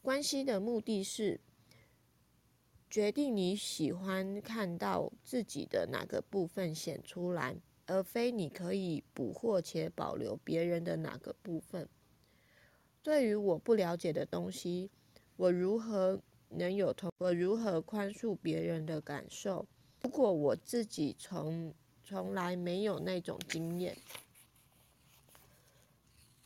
[0.00, 1.40] 关系的目的是
[2.88, 11.88] 决定你喜欢看到自己的哪个部分显出来，而非你可以捕获且保留别人的哪个部分。
[13.02, 14.90] 对于我不了解的东西，
[15.36, 17.10] 我如何能有同？
[17.18, 19.66] 我如何宽恕别人的感受？
[20.02, 21.72] 如果我自己从
[22.04, 23.96] 从来没有那种经验。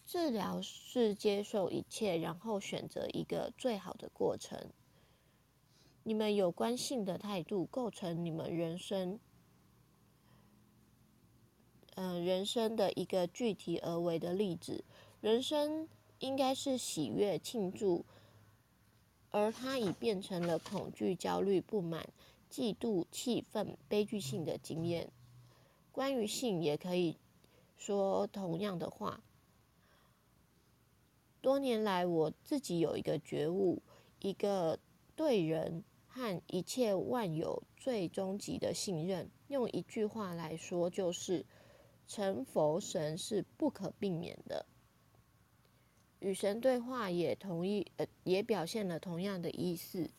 [0.07, 4.71] 治疗是接受一切，然后选择一个最好的过程。
[6.03, 9.21] 你们有关性的态度构成你们人生，
[11.97, 14.85] 嗯、人生的一个具体而为的例子。
[15.21, 18.05] 人生应该是喜悦、庆祝，
[19.31, 22.09] 而它已变成了恐惧、焦虑、不满、
[22.51, 25.11] 嫉妒、气愤、悲剧性的经验。
[25.93, 27.17] 关于性，也可以
[27.77, 29.21] 说同样的话。
[31.43, 33.83] 多年来，我自己有一个觉悟，
[34.21, 34.79] 一个
[35.17, 39.31] 对人和一切万有最终极的信任。
[39.49, 41.45] 用一句话来说，就是
[42.13, 44.67] 成佛神是不可避免的。
[46.19, 50.11] 与神对话也同意，呃，也表现了同样的意思。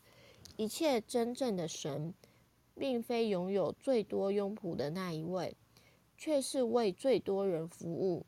[0.55, 2.13] 一切真正的神，
[2.75, 5.57] 并非拥有最多拥仆的那一位。
[6.17, 8.27] 却是为最多人服务，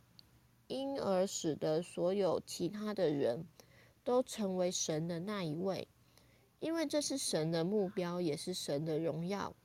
[0.68, 3.46] 因而使得所有其他的人
[4.04, 5.88] 都成为神的那一位，
[6.60, 9.56] 因为这是神的目标，也是神的荣耀，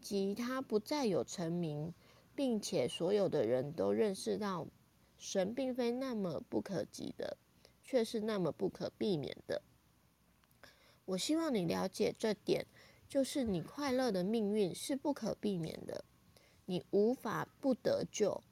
[0.00, 1.92] 即他不再有成名，
[2.34, 4.66] 并且所有的人都认识到
[5.16, 7.36] 神并非那么不可及的，
[7.82, 9.62] 却是那么不可避免的。
[11.04, 12.66] 我希望你了解这点，
[13.08, 16.04] 就是你快乐的命运是不可避免的。
[16.66, 18.42] 你无法不得救，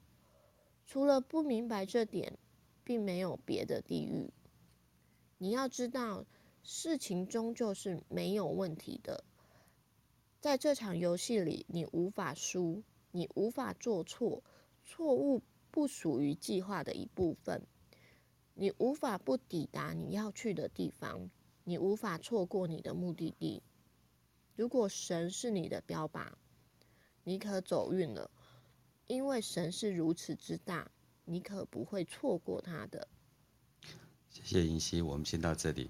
[0.85, 2.37] 除了不明白这点，
[2.83, 4.31] 并没有别的地狱。
[5.39, 6.25] 你要知道，
[6.63, 9.23] 事情终究是没有问题的。
[10.39, 12.83] 在这场游戏里，你无法输，
[13.15, 14.43] 你无法做错，
[14.83, 17.61] 错误不属于计划的一部分。
[18.55, 21.29] 你无法不抵达你要去的地方，
[21.63, 23.61] 你无法错过你的目的地。
[24.55, 26.27] 如果神是你的标靶，
[27.23, 28.29] 你可走运了，
[29.07, 30.91] 因为神是如此之大，
[31.25, 33.07] 你可不会错过他的。
[34.29, 35.89] 谢谢银溪，我们先到这里。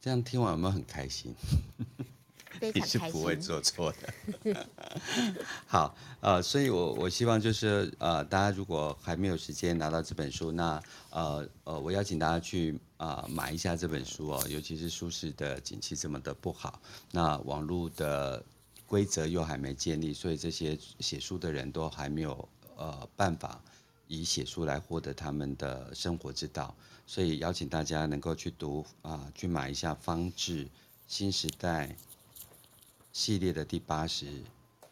[0.00, 1.34] 这样听完有没有很开心？
[2.60, 4.66] 你是不会做错的。
[5.66, 18.42] 好，呃，所以我我希望就是呃，大家如果还没有时间拿到这本书，那呃呃，我邀请大家去啊、呃、买一下这本书哦，尤其是舒适的景气这么的不好，那网络的
[18.86, 23.60] 规则又还没建立，所以这些写书的人都还没有呃办法
[24.06, 26.74] 以写书来获得他们的生活之道，
[27.06, 30.68] 所以邀请大家能够去读啊、呃，去买一下方志
[31.08, 31.96] 新时代
[33.14, 34.26] 系列的第八十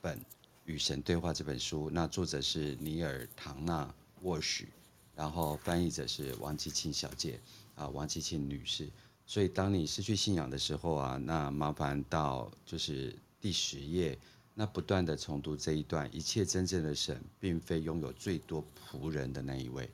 [0.01, 0.17] 本
[0.65, 4.69] 《与神对话》这本书，那作者是尼尔·唐纳沃许，
[5.17, 7.41] 然后翻译者是王吉庆小姐
[7.75, 8.89] 啊，王吉庆女士。
[9.27, 14.17] 所以，当你失去信仰的时候啊，那麻烦到就是第十页，
[14.55, 16.09] 那不断地重读这一段。
[16.15, 19.91] 一切真正的神，并非拥有最多仆人的那一位。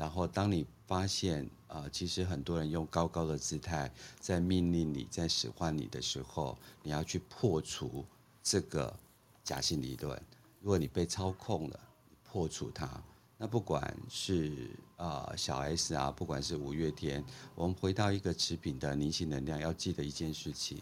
[0.00, 8.02] 然后，当你发现啊、呃，其实很多人用高高的姿态在命令你，在使唤你的时候，你要去破除
[8.42, 8.98] 这个
[9.44, 10.18] 假性理论。
[10.62, 11.78] 如果你被操控了，
[12.24, 12.88] 破除它，
[13.36, 17.22] 那不管是啊、呃、小 S 啊，不管是五月天，
[17.54, 20.80] 我们回到一个持平的灵性能量，要记得一件事情：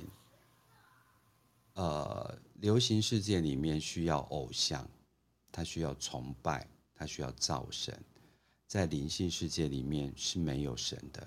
[1.74, 4.88] 呃，流行世界里面需要偶像，
[5.50, 8.00] 他需要崇拜，他需要造神。
[8.68, 11.26] 在灵性世界里面是没有神的。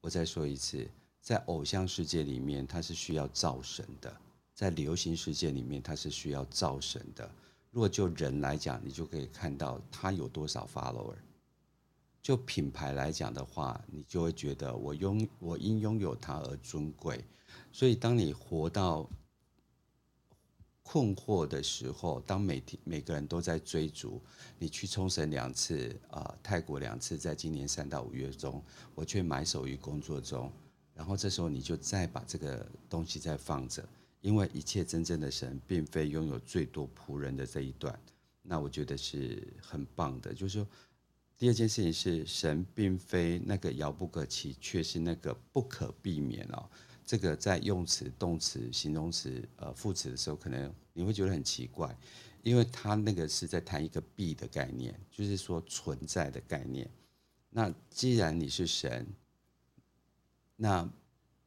[0.00, 0.88] 我再说一次，
[1.20, 4.10] 在偶像世界里面，它是需要造神的；
[4.54, 7.30] 在流行世界里面，它是需要造神的。
[7.70, 11.14] 如果就人来讲，你就可以看到他有多少 follower。
[12.22, 17.22] 就品牌来讲的话，你就会觉得我拥我因拥有它而尊贵。
[17.70, 19.06] 所以，当你活到
[20.90, 24.18] 困惑的时候，当每天每个人都在追逐，
[24.58, 30.50] 你去冲绳两次啊、泰国两次，在今年三到五月中，我却埋首于工作中，
[30.94, 33.86] 然后这时候你就再把这个东西再放着，
[34.22, 38.00] 因为一切真正的神，并非拥有最多仆人的这一段，
[38.40, 40.32] 那我觉得是很棒的。
[40.32, 40.66] 就是说，
[41.36, 46.66] 第二件事情是神并非那个遥不可及，却是那个不可避免哦。
[47.08, 51.96] 这个在用词、动词、形容词、呃副词的时候，可能你会觉得很奇怪，
[52.42, 56.86] 因为它那个是在谈一个必的概念，就是说存在的概念。
[57.48, 59.06] 那既然你是神，
[60.54, 60.86] 那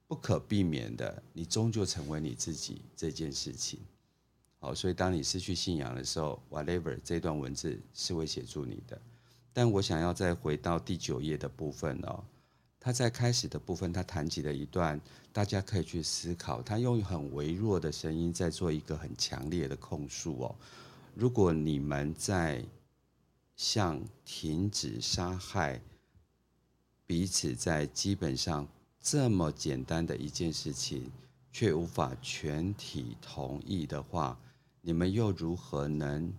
[0.07, 3.79] 不可避免的，你终究成为你自己这件事情。
[4.57, 8.99] 好，所以当你失去信仰的时候，whatever 这段文字是会协助你的。
[9.53, 12.23] 但我想要再回到第九页的部分哦。
[12.83, 14.99] 他在开始的部分，他谈起了一段，
[15.31, 16.63] 大家可以去思考。
[16.63, 20.55] 他用很微弱的声音在做一个很强烈的控诉哦。
[21.13, 22.65] 如果你们在
[23.55, 25.79] 向停止杀害
[27.05, 28.67] 彼此，在基本上
[28.99, 31.11] 这么简单的一件事情，
[31.51, 34.39] 却无法全体同意的话，
[34.81, 36.33] 你们又如何能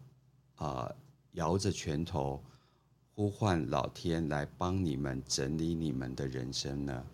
[0.56, 0.92] 啊、
[1.34, 2.42] 摇着拳头？
[3.14, 7.06] 呼唤老天来帮你们整理你们的人生呢？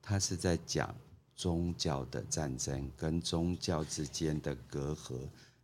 [0.00, 0.94] 他是在讲
[1.34, 5.18] 宗教的战争跟宗教之间的隔阂，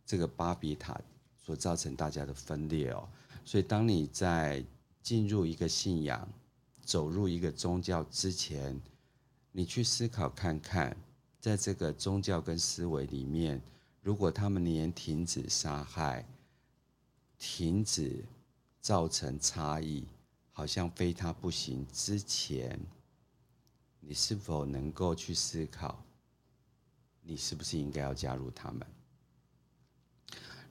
[0.05, 0.99] 这个巴比塔
[1.41, 3.07] 所造成大家的分裂哦。
[3.45, 4.63] 所以，当你在
[5.01, 6.27] 进入一个信仰、
[6.83, 8.77] 走入一个宗教之前，
[9.53, 10.95] 你去思考看看，
[11.39, 13.61] 在这个宗教跟思维里面，
[14.01, 16.27] 如果他们连停止杀害、
[17.37, 18.25] 停止。
[18.81, 20.05] 造成差异，
[20.51, 21.85] 好像非他不行。
[21.91, 22.79] 之前，
[23.99, 26.03] 你是否能够去思考，
[27.21, 28.87] 你是不是应该要加入他们？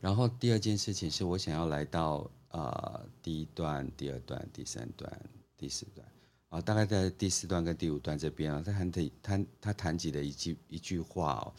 [0.01, 6.07] 然后第二件事情是我想要来到呃第一段、第二段、第三段、第四段
[6.49, 11.53] 啊，大概在第四段跟第五段这边啊，他谈的他他谈及的一句一句话哦，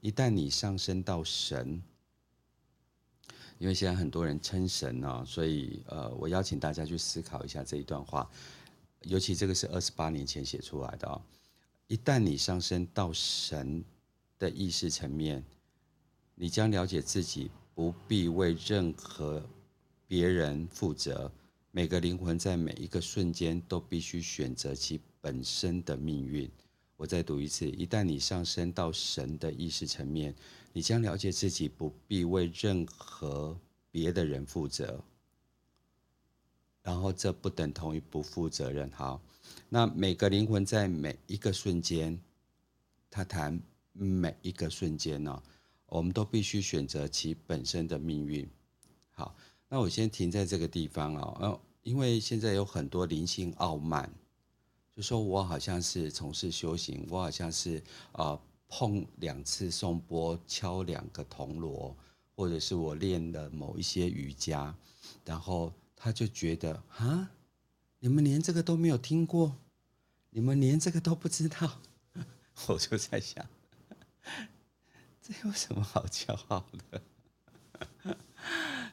[0.00, 1.82] 一旦你上升到神。
[3.58, 8.30] 因为现在很多人称神呢，所以呃，我邀请大家去思考一下这一段话，
[9.02, 11.20] 尤其这个是二十八年前写出来的哦。
[11.86, 13.82] 一旦你上升到神
[14.38, 15.42] 的意识层面，
[16.34, 19.42] 你将了解自己不必为任何
[20.06, 21.30] 别人负责。
[21.70, 26.50] 每个灵魂在每一个瞬间都必须选择其本身的命运。
[26.96, 30.34] 我再读一次：一旦你上升到神的意识层面。
[30.76, 33.58] 你将了解自己不必为任何
[33.90, 35.02] 别的人负责，
[36.82, 38.90] 然后这不等同于不负责任。
[38.92, 39.18] 好，
[39.70, 42.20] 那每个灵魂在每一个瞬间，
[43.08, 43.58] 他谈
[43.94, 45.42] 每一个瞬间呢，
[45.86, 48.46] 我们都必须选择其本身的命运。
[49.12, 49.34] 好，
[49.70, 54.12] 那我先停在这个地方哦，因为现在有很多灵性傲慢，
[54.94, 58.38] 就说我好像是从事修行，我好像是呃
[58.68, 61.96] 碰两次颂钵，敲两个铜锣，
[62.34, 64.74] 或者是我练了某一些瑜伽，
[65.24, 67.30] 然后他就觉得啊，
[68.00, 69.56] 你们连这个都没有听过，
[70.30, 71.80] 你们连这个都不知道，
[72.66, 73.46] 我就在想，
[75.22, 77.02] 这有什么好骄傲的？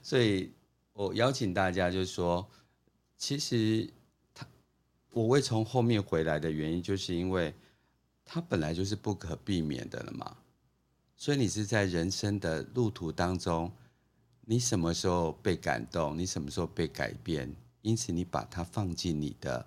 [0.02, 0.52] 所以
[0.94, 2.48] 我邀请大家，就是说，
[3.18, 3.90] 其实
[4.34, 4.46] 他
[5.12, 7.54] 我会从后面回来的原因，就是因为
[8.26, 10.38] 它本来就是不可避免的了嘛。
[11.16, 13.72] 所以你是在人生的路途当中，
[14.42, 19.66] 你什么时候被感动，你什么时候被改变，因此你把它放进你的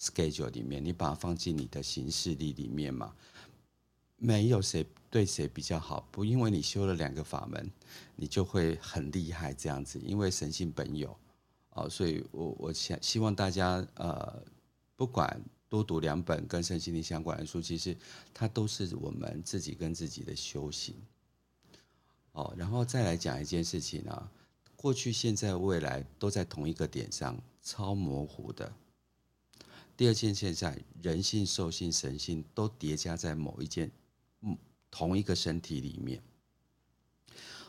[0.00, 3.14] schedule 里面，你把它放进你的行事历里面嘛。
[4.16, 7.70] 没有谁对谁比较好，不因为你修了两个法门，
[8.16, 10.00] 你就会很厉害这样子。
[10.02, 11.14] 因为神性本有，
[11.70, 14.42] 哦，所以我我想希望大家呃，
[14.96, 15.38] 不管
[15.68, 17.96] 多读两本跟身心灵相关的书，其实
[18.32, 20.94] 它都是我们自己跟自己的修行。
[22.32, 24.30] 哦，然后再来讲一件事情啊，
[24.76, 28.72] 过去、现在、未来都在同一个点上，超模糊的。
[29.96, 33.90] 第二件现在，人性、兽性、神性都叠加在某一件。
[34.88, 36.22] 同一个身体里面，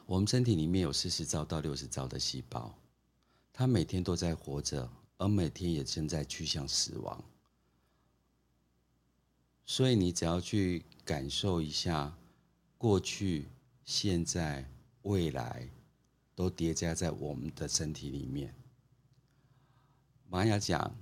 [0.06, 2.74] 我们身体里面有四十兆到六十兆的细胞，
[3.52, 7.22] 它每天都在活着，而每天也正在趋向死亡。
[9.70, 12.18] 所以你只要去感受一下，
[12.78, 13.50] 过去、
[13.84, 14.66] 现在、
[15.02, 15.68] 未来，
[16.34, 18.56] 都叠加在我们的身体里面。
[20.30, 20.96] 玛雅讲，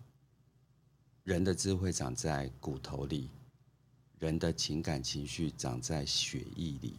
[1.23, 3.29] 人的智慧长在骨头里。
[4.17, 6.97] 人的情感情绪长在血液里，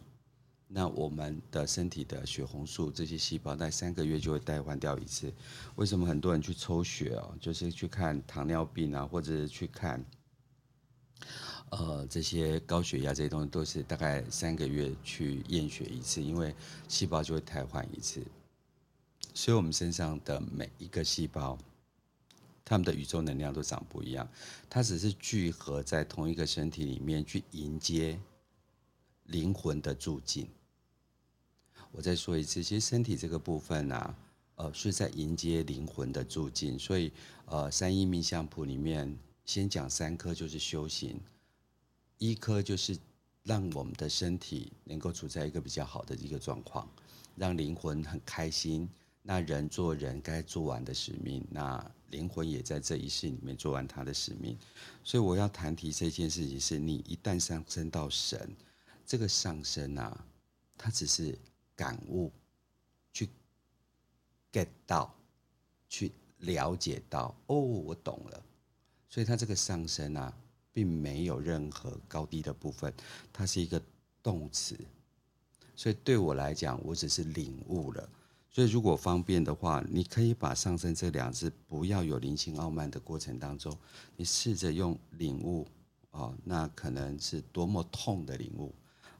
[0.67, 5.33] 那我们的身体的血红素这些细胞在三个月就会代换掉一次。
[5.75, 10.05] 为什么很多人去抽血哦，就是去看糖尿病啊，或者是去看，
[11.69, 16.55] 呃，这些高血压这些东西，都是大概三个月去验血一次，因为
[16.87, 18.21] 细胞就会替换一次。
[19.33, 21.57] 所以，我们身上的每一个细胞。
[22.69, 24.29] 他们的宇宙能量都长不一样，
[24.69, 28.19] 它只是聚合在同一个身体里面去迎接
[29.23, 30.49] 灵魂的住进。
[31.93, 34.13] 我再说一次，其实身体这个部分啊，
[34.55, 36.77] 呃，是在迎接灵魂的住进。
[36.77, 37.13] 所以，
[37.45, 41.17] 呃，三一命相谱里面先讲三颗就是修行，
[42.17, 42.97] 一颗就是
[43.43, 46.89] 让我们的身体能够处在一个比较好的一个状况，
[47.35, 48.89] 让灵魂很开心。
[49.21, 51.91] 那人做人该做完的使命，那。
[52.11, 54.57] 灵魂也在这一世里面做完他的使命，
[55.03, 58.49] 所以我要谈提这件事情是：你一旦上升到神，
[59.05, 60.25] 这个上升啊，
[60.77, 61.37] 它只是
[61.75, 62.31] 感悟，
[63.11, 63.27] 去
[64.53, 65.13] get 到，
[65.89, 68.41] 去了解到，哦，我懂了。
[69.09, 70.33] 所以它这个上升啊，
[70.77, 72.93] 并没有任何高低的部分，
[73.33, 73.81] 它是一个
[74.21, 74.77] 动词。
[75.75, 78.07] 所以对我来讲，我只是领悟了。
[78.51, 83.75] 所以，如果方便的话，你可以把“上升”这两字不要有灵性傲慢的过程当中，
[84.15, 85.67] 你试着用领悟
[86.11, 88.71] 哦，那可能是多么痛的领悟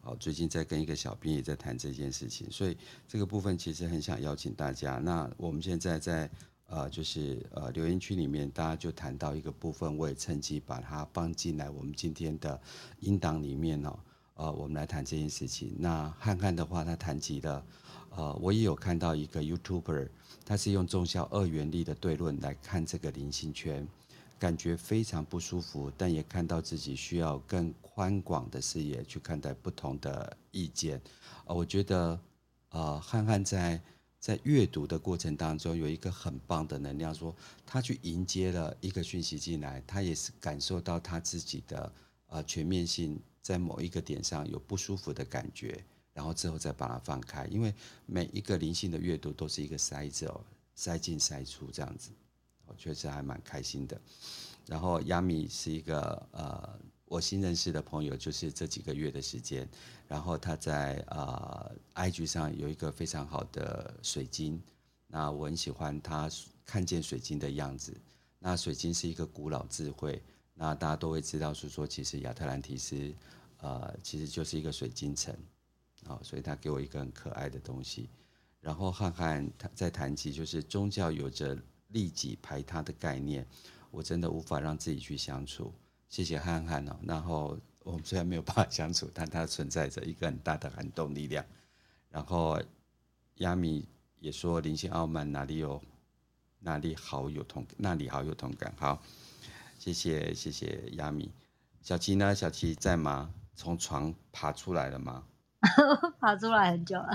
[0.02, 0.16] 哦。
[0.20, 2.78] 最近在跟一个小编也在谈这件事情，所以
[3.08, 5.00] 这个部分其实很想邀请大家。
[5.00, 6.30] 那我们现在在
[6.68, 12.60] 呃，就是呃留言区里面，大家就谈到一个部分，我也趁机把它放进来我们今天的
[13.00, 14.00] 音档里面哦。
[14.36, 15.76] 呃，我们来谈这件事情。
[15.80, 17.66] 那汉汉的话，他谈及了。
[18.12, 20.10] 呃，我也有看到一个 YouTuber，
[20.46, 23.88] 他是用综效二元力的对论来看这个菱形圈，
[24.38, 31.02] 感觉非常不舒服，但也看到自己需要更宽广的视野去看待不同的意见。
[31.46, 32.20] 呃，我觉得，
[32.70, 33.82] 呃，汉汉在
[34.28, 37.34] 在阅读的过程当中有一个很棒的能量，说
[37.66, 41.90] 他去迎接了一个讯息进来，他也是感受到他自己的
[42.28, 45.82] 呃全面性在某一个点上有不舒服的感觉。
[46.14, 47.74] 然后之后再把它放开，因为
[48.06, 50.42] 每一个灵性的阅读都是一个塞子哦，
[50.76, 52.10] 塞进塞出这样子，
[52.66, 53.98] 我确实还蛮开心的。
[54.66, 56.78] 然后亚米是一个呃，
[57.10, 59.68] 我新认识的朋友，就是这几个月的时间。
[60.08, 64.62] 然后他在呃 IG 上有一个非常好的水晶，
[65.08, 66.30] 那我很喜欢他
[66.66, 67.96] 看见水晶的样子。
[68.40, 70.22] 那水晶是一个古老智慧，
[70.54, 73.14] 那大家都会知道是说，其实亚特兰提斯
[73.60, 75.36] 呃，其实就是一个水晶城。
[76.06, 78.10] 好，所以他给我一个很可爱的东西。
[78.60, 81.58] 然后汉汉他在谈及，就是宗教有着
[81.90, 83.46] 利己排他的概念，
[83.92, 85.74] 我真的无法让自己去相处。
[86.10, 86.96] 谢谢汉汉哦。
[87.04, 91.46] 然后我们虽然没有办法相处，但它存在着一个很大的感动力量。
[92.10, 92.62] 然后
[93.36, 93.88] 亚米
[94.20, 95.82] 也说灵性傲慢哪里有
[96.60, 98.74] 哪里好有同那里好有同感。
[98.78, 99.02] 好，
[99.78, 101.32] 谢谢谢谢亚米。
[101.82, 102.36] 小琪呢？
[102.36, 103.34] 小琪在吗？
[103.56, 105.24] 从床爬出来了吗？
[106.20, 107.10] 爬出来很久了。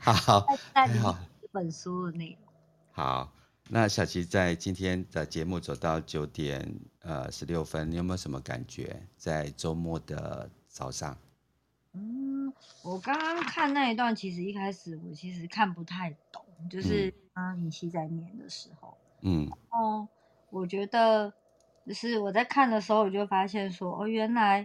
[0.00, 2.52] 好 好，在在好这本书的内容。
[2.92, 3.32] 好，
[3.68, 9.02] 那小琪在今天的节目走到九点呃十六分，你有没有什么感觉？
[9.16, 11.16] 在周末的早上。
[11.92, 12.52] 嗯，
[12.84, 20.06] 我刚刚看那一段，其实一开始我其实看不太懂，就是刚刚尹熙在念的时候，嗯，哦，
[20.50, 21.32] 我觉得
[21.84, 24.64] 就是我在看的时候，我就发现说，哦，原来，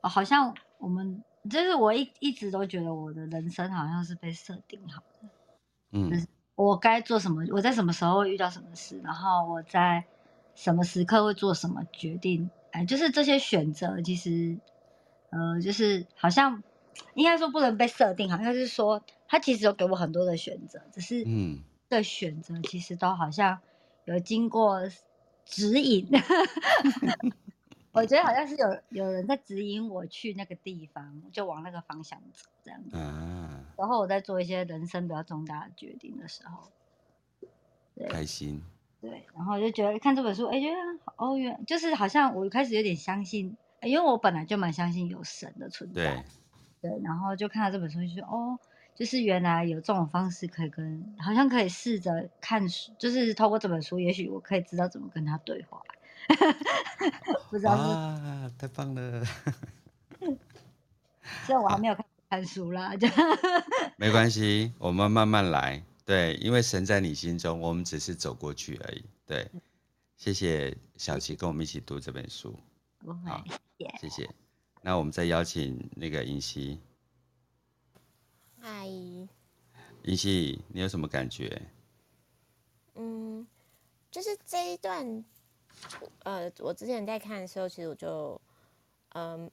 [0.00, 5.28] 哦，好像我们就是我一一直都觉得我的人生好像是被设定好的，
[5.90, 6.26] 嗯，就是
[6.64, 10.04] 我该做什么，我在什么时候会遇到什么事，然后我在
[10.54, 14.58] 什么时刻会做什么决定，哎，就是这些选择，其实，
[15.30, 16.62] 呃，就是好像。
[17.14, 23.60] 应该说不能被设定，好像是说他其实有给我很多的选择，只是嗯，的选择其实都好像
[24.04, 24.80] 有经过
[25.44, 26.08] 指引。
[27.92, 32.96] 我觉得好像是有有人在指引我去那个地方，就往那个方向走这样子。
[32.96, 36.68] 啊，然后我在做一些人生比较重大的决定的时候，
[37.94, 38.62] 对，开心。
[39.00, 40.76] 对，然后我就觉得看这本书，哎，觉得
[41.16, 46.02] 哦，原就是好像我开始有点相信，因为我本来就蛮相信有神的存在。
[46.02, 46.24] 对。
[46.80, 48.56] 对，然后就看到这本书，就说哦，
[48.94, 55.82] 就是原来有这种方式可以跟，好像可以试着看书，就是透过这本书，也许我可以知道怎么跟他对话。
[57.50, 59.24] 不知道是啊，太棒了！
[61.46, 63.06] 虽然我还没有看看书啦，就
[63.96, 65.82] 没关系，我们慢慢来。
[66.04, 69.04] 对，因为神在你心中，我们只是走过去而已。
[69.26, 69.50] 对，
[70.16, 72.58] 谢谢小琪跟我们一起读这本书。
[73.26, 73.44] 好，
[74.00, 74.28] 谢谢。
[74.82, 76.80] 那我们再邀请那个尹熙。
[78.60, 78.86] 嗨，
[80.04, 81.60] 尹熙，你有什么感觉？
[82.94, 83.46] 嗯，
[84.10, 85.24] 就是这一段，
[86.24, 88.40] 呃，我之前在看的时候，其实我就，
[89.10, 89.44] 嗯、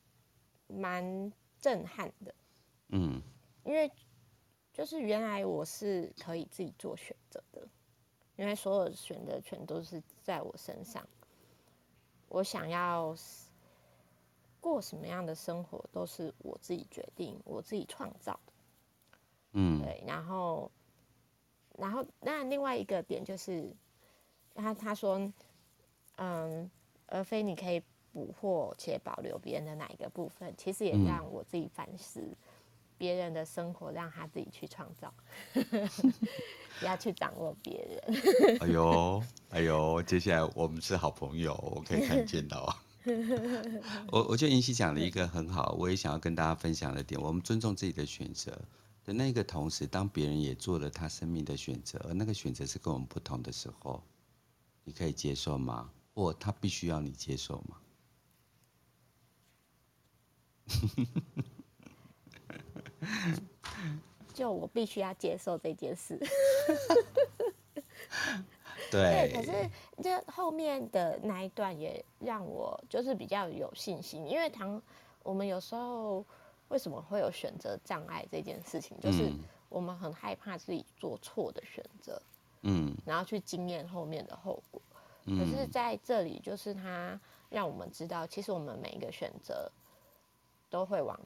[0.67, 2.33] 呃，蛮震撼的。
[2.89, 3.21] 嗯，
[3.63, 3.91] 因为
[4.73, 7.67] 就是原来我是可以自己做选择的，
[8.35, 11.07] 原来所有选择权都是在我身上，
[12.29, 13.15] 我想要。
[14.61, 18.53] 过什么样的生活都是我自己决定，我自己创造的。
[19.51, 20.03] 嗯，对。
[20.07, 20.71] 然后，
[21.77, 23.71] 然后那另外一个点就是，
[24.55, 25.31] 他他说，
[26.17, 26.69] 嗯，
[27.07, 32.21] 而非你可以捕获且保留别人的哪一个部分，其实也让我自己反思，
[32.97, 35.13] 别人的生活让他自己去创造，
[36.79, 38.57] 不要去掌握别人。
[38.61, 42.81] 哎呦，哎呦，接下来我们是好朋友，我可以看见到啊。
[44.11, 47.21] 我我觉得尹熙讲了一个很好，我也想要跟大家分享的点。
[47.21, 48.51] 我们尊重自己的选择
[49.03, 54.01] 的那个同时，当别人也做了他生命的选择，而那个选择是跟我们不同的时候，
[54.83, 55.91] 你可以接受吗？
[56.15, 57.77] 或他必须要你接受吗？
[64.33, 66.17] 就我必须要接受这件事。
[68.89, 69.69] 对，可是
[70.01, 74.81] 这后面的那一段也让我就是比较有信心，因为唐
[75.21, 76.25] 我们有时候
[76.69, 79.29] 为什么会有选择障碍这件事情，就是
[79.67, 82.21] 我们很害怕自己做错的选择，
[82.61, 84.81] 嗯，然后去经验后面的后果。
[85.25, 87.19] 可是在这里，就是他
[87.49, 89.71] 让我们知道，其实我们每一个选择
[90.69, 91.19] 都会往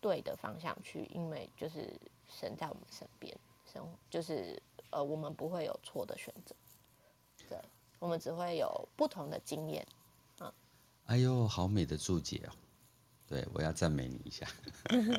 [0.00, 3.36] 对的方向去，因为就是神在我们身边，
[3.70, 6.54] 神就是呃，我们不会有错的选择。
[7.48, 7.58] 对，
[7.98, 9.86] 我们只会有不同的经验，
[10.40, 10.52] 嗯。
[11.06, 12.52] 哎呦，好美的注解哦！
[13.26, 14.46] 对，我要赞美你一下。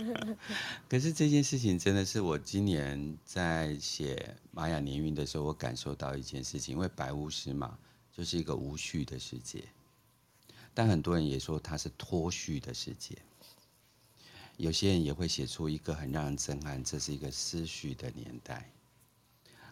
[0.90, 7.78] 可是这件事情真的是我今年在写玛雅年运的时候，我感受到一件事情，因为白巫师嘛，
[8.16, 9.62] 就是一个无序的世界，
[10.74, 13.18] 但很多人也说它是脱序的世界。
[14.56, 18.72] 有些人也会写出一个很让人震撼，这是一个失序的年代。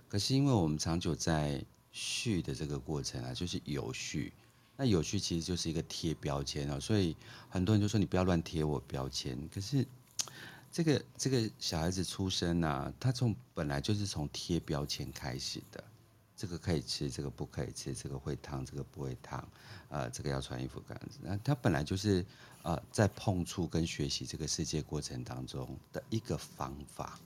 [0.10, 1.64] 可是因为我们长久在
[1.94, 4.34] 序的这个过程啊，就是有序。
[4.76, 7.16] 那有序其实就是一个贴标签哦，所以
[7.48, 9.48] 很多人就说你不要乱贴我标签。
[9.48, 9.88] 可是
[10.70, 15.82] 这个这个小孩子出生啊，他从本来就是从贴标签开始的。
[16.36, 19.47] 这个可以吃，这个不可以吃，这个会烫，这个不会烫，
[19.89, 21.19] 呃，这个要穿衣服这样子。
[21.21, 22.25] 那他本来就是
[22.63, 27.19] 呃在碰触跟学习这个世界过程当中的一个方法。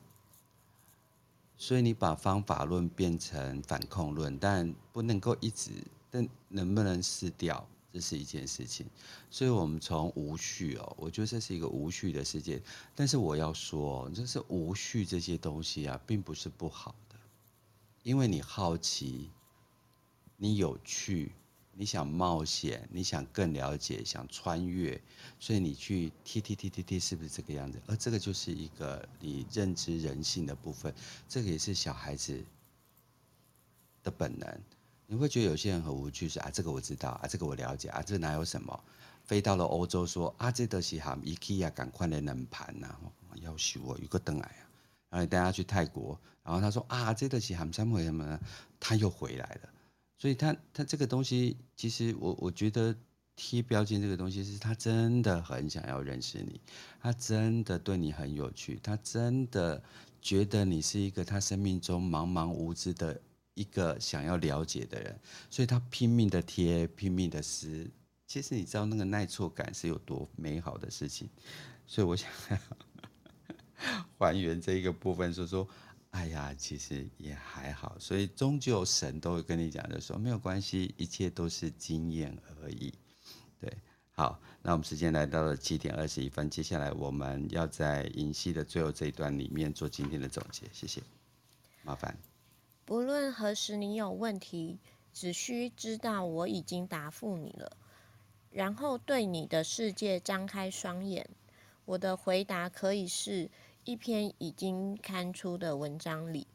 [1.59, 5.71] 所以你把方法论变成反控论，但不能够一直，
[6.11, 8.85] 但能不能失掉，这是一件事情。
[9.31, 12.61] 所以我们从无序哦，我觉得这是一个无序的世界。
[12.93, 16.93] 但是我要说，就是无序这些东西啊，并不是不好，
[18.07, 19.29] 因为你好奇，
[20.37, 21.33] 你有趣，
[21.73, 24.97] 你想冒险，你想更了解，想穿越，
[25.41, 27.81] 所以你去踢踢踢踢踢，是不是这个样子？
[27.85, 30.95] 而这个就是一个你认知人性的部分，
[31.27, 32.41] 这个也是小孩子
[34.03, 34.61] 的本能。
[35.05, 38.83] 你会觉得有些人很无趣，是啊，这个我知道啊，这个我了解啊，这哪有什么？
[39.25, 42.95] 飞到了欧洲说啊，这都是哈 IKEA 赶快来冷盘呐，
[43.41, 44.63] 要修我有个灯来啊，
[45.09, 48.39] 然后带他去泰国，然后他说啊，这都是哈什么什么呢？
[48.79, 49.69] 他又回来了。
[50.17, 52.95] 所以他他这个东西，其实我我觉得
[53.35, 56.59] 贴标签这个东西是他真的很想要认识你，
[56.99, 59.81] 他真的对你很有趣，他真的
[60.21, 63.21] 觉得你是一个他生命中茫茫无知的
[63.53, 65.19] 一个想要了解的人，
[65.51, 67.87] 所以他拼命的贴，拼命的撕。
[68.25, 71.29] 其实你知道那个耐挫感是有多美好的事情，
[71.85, 72.29] 所以我想
[74.17, 75.67] 还原这一个部分，说说。
[76.11, 82.91] 哎呀，其实也还好，所以终究神都会跟你讲，就说没有关系，一切都是经验而已。
[83.59, 83.71] 对，
[84.13, 91.03] 好，那我们时间来到了七点二十一分，接下来我们要在银溪的最后这一段里面做今天的总结，谢谢，
[91.83, 92.17] 麻烦。
[92.83, 94.79] 不论何时你有问题，
[95.13, 97.77] 只需知道我已经答复你了，
[98.49, 101.29] 然后对你的世界张开双眼。
[101.85, 103.51] 我的回答可以是。
[103.87, 106.45] 一篇已经刊出的文章里，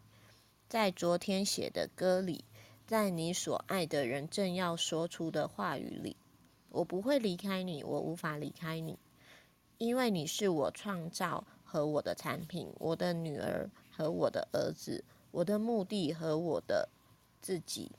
[0.68, 2.44] 在昨天写的歌里，
[2.86, 6.14] 在你所爱的人正要说出的话语里，
[6.68, 8.98] 我不会离开你，我无法离开你，
[9.78, 16.90] 因为你是我创造和我的产品，我的女儿和我的儿子，我的目的和我的
[17.40, 17.92] 自己。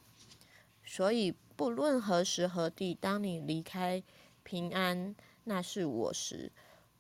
[0.86, 4.04] 所以，不论何时何地，当你离开
[4.44, 5.16] 平安，
[5.46, 6.52] 那是我时，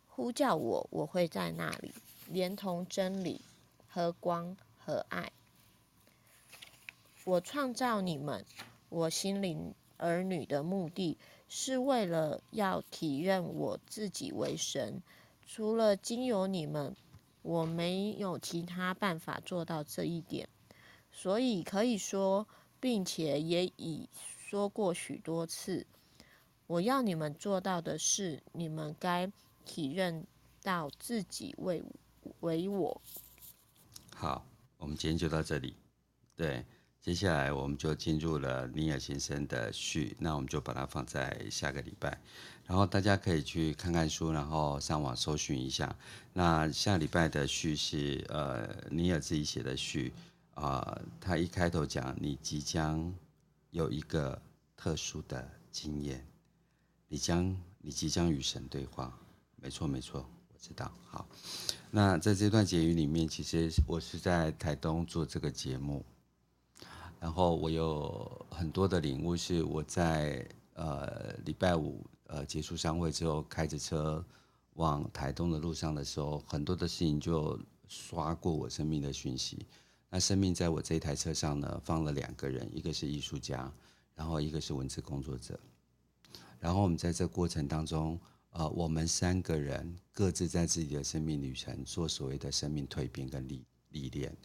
[0.07, 1.93] 呼叫我，我会在那里。
[2.33, 3.41] 连同真理
[3.87, 5.31] 和光和爱，
[7.25, 8.43] 我创造你们，
[8.89, 11.15] 我心灵儿女的目的
[11.47, 14.99] 是为了要体认我自己为神。
[15.45, 16.95] 除了经由你们，
[17.43, 20.49] 我没有其他办法做到这一点。
[21.11, 22.47] 所以可以说，
[22.79, 25.85] 并且也已说过许多次，
[26.65, 29.31] 我要你们做到的是，你们该
[29.63, 30.25] 体认
[30.63, 32.02] 到自己为我。
[32.43, 33.01] 为我。
[34.13, 34.45] 好，
[34.77, 35.75] 我们今天就到这里。
[36.35, 36.65] 对，
[37.01, 42.21] 接下来我们就进入了尼尔先生的序，那我们就把它放在下个礼拜。
[42.65, 45.95] 然后大家可以去看看书，然后上网搜寻一下。
[46.33, 50.13] 那下礼拜的序是呃尼尔自己写的序
[50.55, 53.11] 啊、他一开头讲你即将
[53.71, 54.39] 有一个
[54.75, 56.27] 特殊的经验，
[57.07, 59.17] 你将你即将与神对话。
[59.55, 60.29] 没错，没错。
[60.63, 61.27] 知道好，
[61.91, 66.05] 那在这段结语里面，其实我是在台东做这个节目，
[67.19, 74.25] 然后我有很多的领悟，是我在呃礼拜五呃结束商会之后，开着车
[74.75, 77.59] 往台东的路上的时候，很多的事情就
[77.89, 79.65] 刷过我生命的讯息。
[80.09, 83.69] 那生命在我这一台车上呢，放了两个人，一个是艺术家，
[84.15, 85.59] 然后一个是文字工作者，
[86.57, 88.17] 然后我们在这过程当中。
[88.53, 94.35] 呃，我们三个人各自在自己的生命旅程做所谓的生命蜕变跟历历练。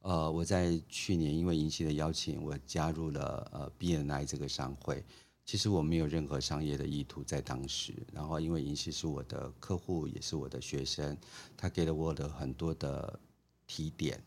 [0.00, 5.04] 呃，我在去年因为银溪的邀请，我加入了呃 BNI 这个商会。
[5.44, 7.94] 其实我没有任何商业的意图在当时。
[8.12, 11.14] 然后因为银溪是我的客户，也是我的学生，
[11.54, 13.20] 他给了我的很多的
[13.66, 14.22] 提点。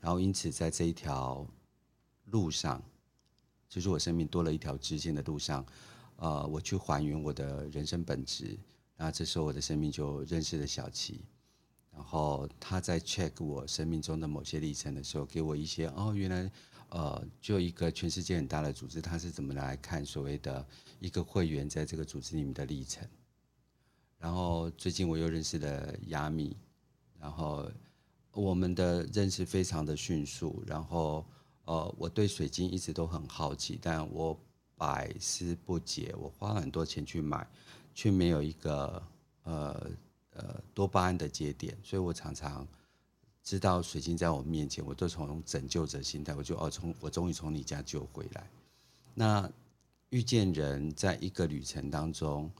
[0.00, 1.46] 然后因此在这一条
[2.30, 2.82] 路上，
[3.68, 5.62] 就是我生命多了一条支线的路上。
[6.16, 8.58] 呃，我去还原我的人生本质，
[8.96, 11.20] 然后这时候我的生命就认识了小琪，
[11.92, 16.50] 然后他在 check 我生命中的某些历程的时候，给我一些哦，原来
[16.88, 20.66] 呃，就一个全世界很大的组织，他是怎么来看所谓的
[21.00, 23.06] 一个会员在这个组织里面的历程。
[24.18, 26.56] 然后最近我又认识了亚米，
[27.20, 27.70] 然后
[28.32, 31.26] 我们的认识非常的迅速，然后
[31.66, 34.38] 呃，我对水晶一直都很好奇，但我。
[34.76, 37.48] 百思不解，我花了很多钱去买，
[37.94, 39.02] 却没有一个
[39.44, 39.90] 呃
[40.34, 42.68] 呃多巴胺的节点，所以我常常
[43.42, 48.50] 知道水晶在我面前，我都从拯救者心态，我就哦从我终于从你家救回来。
[49.14, 49.50] 那
[50.10, 52.50] 遇见人在一个旅程当中，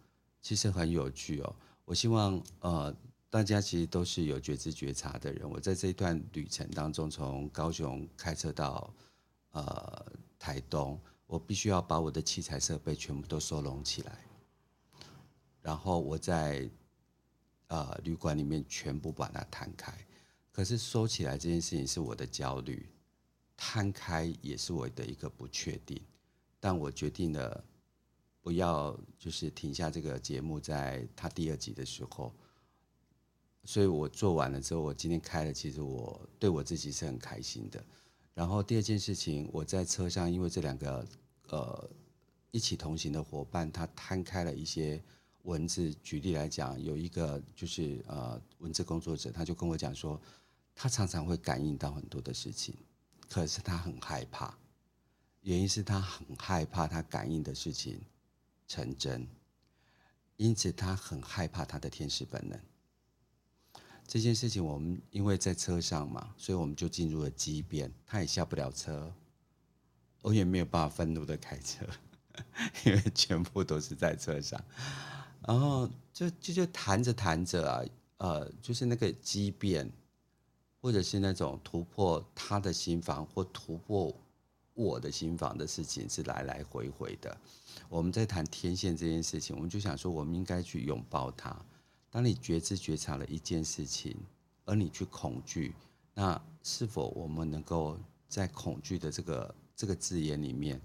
[0.41, 1.57] 其实很有趣哦。
[1.85, 2.97] 我希望呃
[3.29, 5.49] 大家其实都是有觉知觉察的人。
[5.49, 8.91] 我在这一段旅程当中，从高雄开车到
[9.51, 10.07] 呃
[10.39, 10.99] 台东。
[11.27, 14.19] 我必须要把我的器材设备全部都收拢起来，
[15.61, 16.71] 然后我在
[17.67, 19.93] 呃旅馆里面全部把它摊开。
[20.53, 22.89] 可是收起来这件事情是我的焦虑，
[23.57, 26.01] 摊开也是我的一个不确定。
[26.59, 27.63] 但我决定了
[28.41, 32.33] 不要就是停下这个节目，在他第二集的时候，
[33.65, 37.85] 所以我做完了之后，我今天开了，其实我对我自己是很开心的。
[38.37, 41.09] 然后第二件事情，我在车上，因为这两个
[41.49, 41.91] 呃
[42.51, 45.03] 一起同行的伙伴，他摊开了一些
[45.45, 45.91] 文字。
[46.03, 50.21] 举例来讲，有一个就是呃文字工作者，他就跟我讲说，
[50.75, 52.77] 他常常会感应到很多的事情，
[53.27, 54.55] 可是他很害怕，
[55.41, 57.99] 原因是他很害怕他感应的事情
[58.69, 59.27] 成真，
[60.37, 62.61] 因此他很害怕他的天使本能。
[64.07, 67.93] 这件事情，我们因为在车上嘛，所以我们就进入了激辩。
[68.07, 69.13] 他也下不了车，
[70.23, 71.85] 我也没有办法愤怒的开车，
[72.87, 74.63] 因为全部都是在车上。
[75.47, 77.85] 然后就就就谈着谈着啊，
[78.19, 79.91] 呃，就是那个激辩，
[80.81, 84.17] 或者是那种突破他的心房或突破
[84.75, 87.37] 我的心房的事情，是来来回回的。
[87.89, 91.57] 我们在谈天线这件事情，我们就想说，我们应该去拥抱它。
[92.17, 94.17] 当你觉知觉察了一件事情，
[94.65, 95.75] 而你去恐惧，
[96.15, 100.81] 那是否我们能够在恐惧的这个这个字眼里面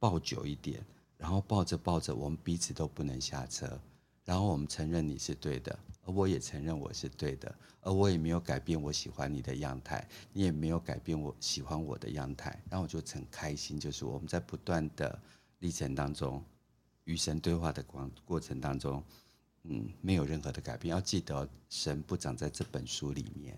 [0.00, 0.84] 抱久一点，
[1.16, 3.80] 然后抱着抱着，我们彼此都不能下车，
[4.24, 15.16] 然后我们承认你是对的，而我也承认我是对的，而我也没有改变我喜欢你的样态，你也没有改变我喜欢我的样态，然后我就很开心，就是我们在不断的
[15.60, 16.42] 历程当中，
[17.04, 19.00] 与神对话的过过程当中。
[19.64, 20.92] 嗯，没有任何的改变。
[20.92, 23.56] 要记得，神不长在这本书里面，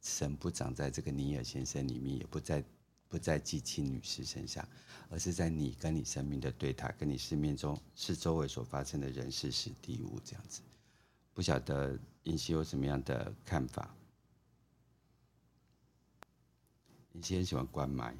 [0.00, 2.64] 神不长在这个尼尔先生里面，也不在
[3.08, 4.68] 不在季青女士身上，
[5.08, 10.60] 而是在你跟你生命的对谈，跟你生命中是周围所发生的人事事地物这样子。
[11.32, 13.94] 不晓得尹熙有什么样的看法？
[17.12, 18.12] 尹熙很喜欢关麦。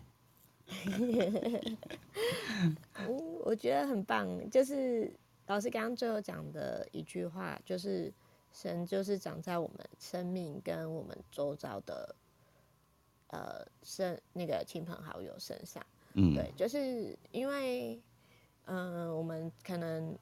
[3.45, 5.13] 我觉得很棒，就是。
[5.53, 8.11] 老师刚刚最后讲的一句话，就是
[8.55, 12.17] 神就是长在我们生命跟我们周遭的，
[13.27, 15.85] 呃，生那个亲朋好友身上。
[16.15, 18.01] 嗯，对，就是因为，
[18.65, 20.17] 嗯、呃，我们可能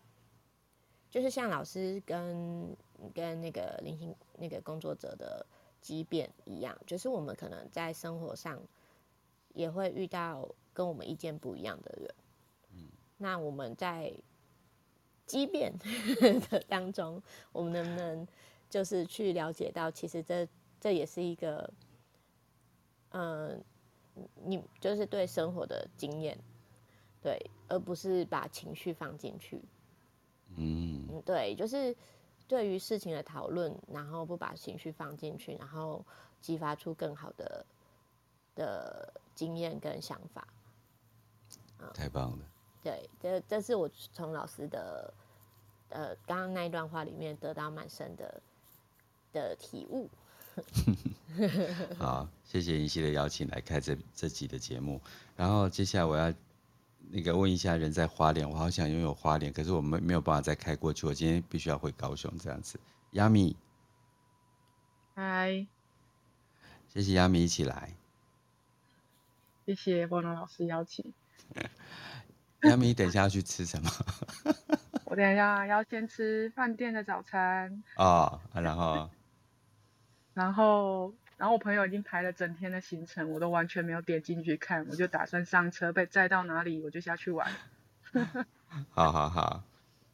[1.08, 2.76] 就是像老师跟
[3.14, 5.46] 跟那个灵性那个工作者的
[5.80, 8.60] 激辩一样，就是我们可能在生活上
[9.54, 12.14] 也会遇到跟我们意见不一样的人。
[12.72, 14.12] 嗯，那我们在。
[15.30, 15.72] 激辩
[16.50, 17.22] 的当中，
[17.52, 18.26] 我们能不能
[18.68, 20.48] 就是去了解到，其实这
[20.80, 21.72] 这也是一个，
[23.10, 23.62] 嗯，
[24.42, 26.36] 你就是对生活的经验，
[27.22, 29.62] 对，而不是把情绪放进去。
[30.56, 31.94] 嗯，对，就是
[32.48, 36.04] 对于事情的讨论，然后不把情绪放进去，然后
[36.40, 37.64] 激发出更好的
[38.56, 40.44] 的经验跟想法。
[41.94, 42.44] 太棒了。
[42.82, 45.12] 对，这这是我从老师的，
[45.90, 48.42] 呃，刚刚那一段话里面得到蛮深的
[49.32, 50.08] 的体悟。
[51.98, 55.00] 好，谢谢尹熙的邀请来开这这集的节目。
[55.36, 56.32] 然后接下来我要
[57.08, 62.78] 那个问一下，人在花莲，我好想拥有花莲，可是我们没有办法再开过去，我今天必须要回高雄这样子。
[63.12, 63.56] 亚米，
[65.14, 65.66] 嗨，
[66.88, 67.96] 谢谢亚米一起来，
[69.66, 71.12] 谢谢波诺老师邀请。
[72.62, 73.90] 亚米，等一下要去吃什么？
[75.10, 79.10] 我等一下要先吃饭店的早餐啊，然后，
[80.34, 87.50] 然后，然后我朋友已经排了整天的行程，我都完全没有点进去看，我就打算上车被载到哪里我就下去玩。
[88.90, 89.64] 好好好，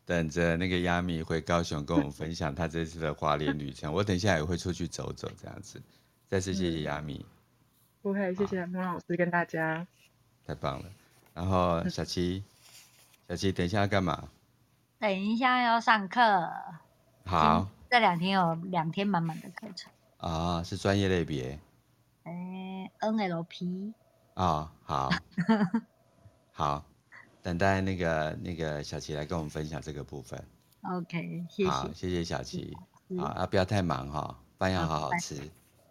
[0.07, 5.83] 等着那个亚米回高雄跟我们分享他这次的花莲旅程，我等一下也会出去走走这样子。
[6.27, 7.27] 再次谢谢亚米。
[8.01, 9.87] 不会，谢谢孟老师跟大家。
[10.47, 10.91] 太棒了。
[11.35, 12.43] 然后小七，
[13.29, 14.27] 小七，等一下要干嘛？
[15.07, 16.21] 等一下要上课。
[17.25, 17.69] 好。
[17.89, 19.93] 这两天有两天满满的课程。
[20.17, 21.61] 啊，是专业类别。
[22.25, 23.93] 哎，NLP。
[24.35, 25.09] 啊，好。
[26.51, 26.85] 好，
[27.41, 30.45] 等待那个那个小琪来跟我们分享这个部分。
[30.83, 31.71] OK，谢谢。
[31.71, 32.77] 好，谢谢小琪。
[33.17, 35.41] 好啊，不要太忙哈，饭要好好吃。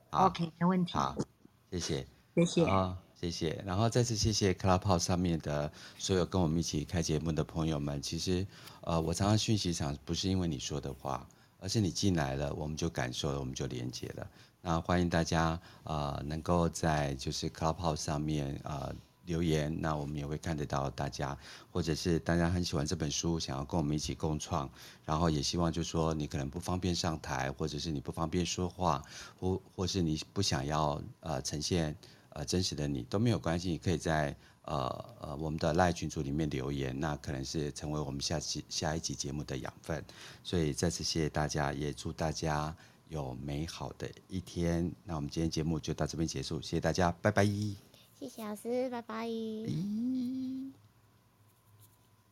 [0.10, 0.94] OK，没问题。
[0.94, 1.16] 好，
[1.72, 2.06] 谢谢。
[2.36, 2.66] 谢谢。
[3.26, 8.00] 谢谢，然后再次谢谢 Clubhouse 上面的所有跟我们一起开节目的朋友们。
[8.00, 8.46] 其实，
[8.82, 11.28] 呃，我常常讯息上不是因为你说的话，
[11.60, 14.28] 而是你进来了，我们就感受了，我们就连接了。
[14.62, 18.94] 那欢迎大家呃能够在就是 Clubhouse 上面呃
[19.26, 21.36] 留言，那我们也会看得到大家，
[21.72, 24.70] 或者是大家很喜欢这本书，想要跟我们一起共创，
[25.04, 29.02] 然后也希望就是说你可能不方便上台，或者是你不方便说话，
[29.40, 31.96] 或或是你不想要呃呈现。
[32.36, 34.88] 呃，真实的你都没有关系，你可以在呃
[35.22, 40.04] 呃我们的赖群组里面留言，那可能是成为我们下期下一集节目的养分。
[40.44, 42.76] 所以再次谢谢大家，也祝大家
[43.08, 44.92] 有美好的一天。
[45.06, 47.46] 那我们今天节目就到这边结束，谢谢大家，拜拜。
[47.46, 49.28] 谢谢老师，拜拜。
[49.30, 50.74] 嗯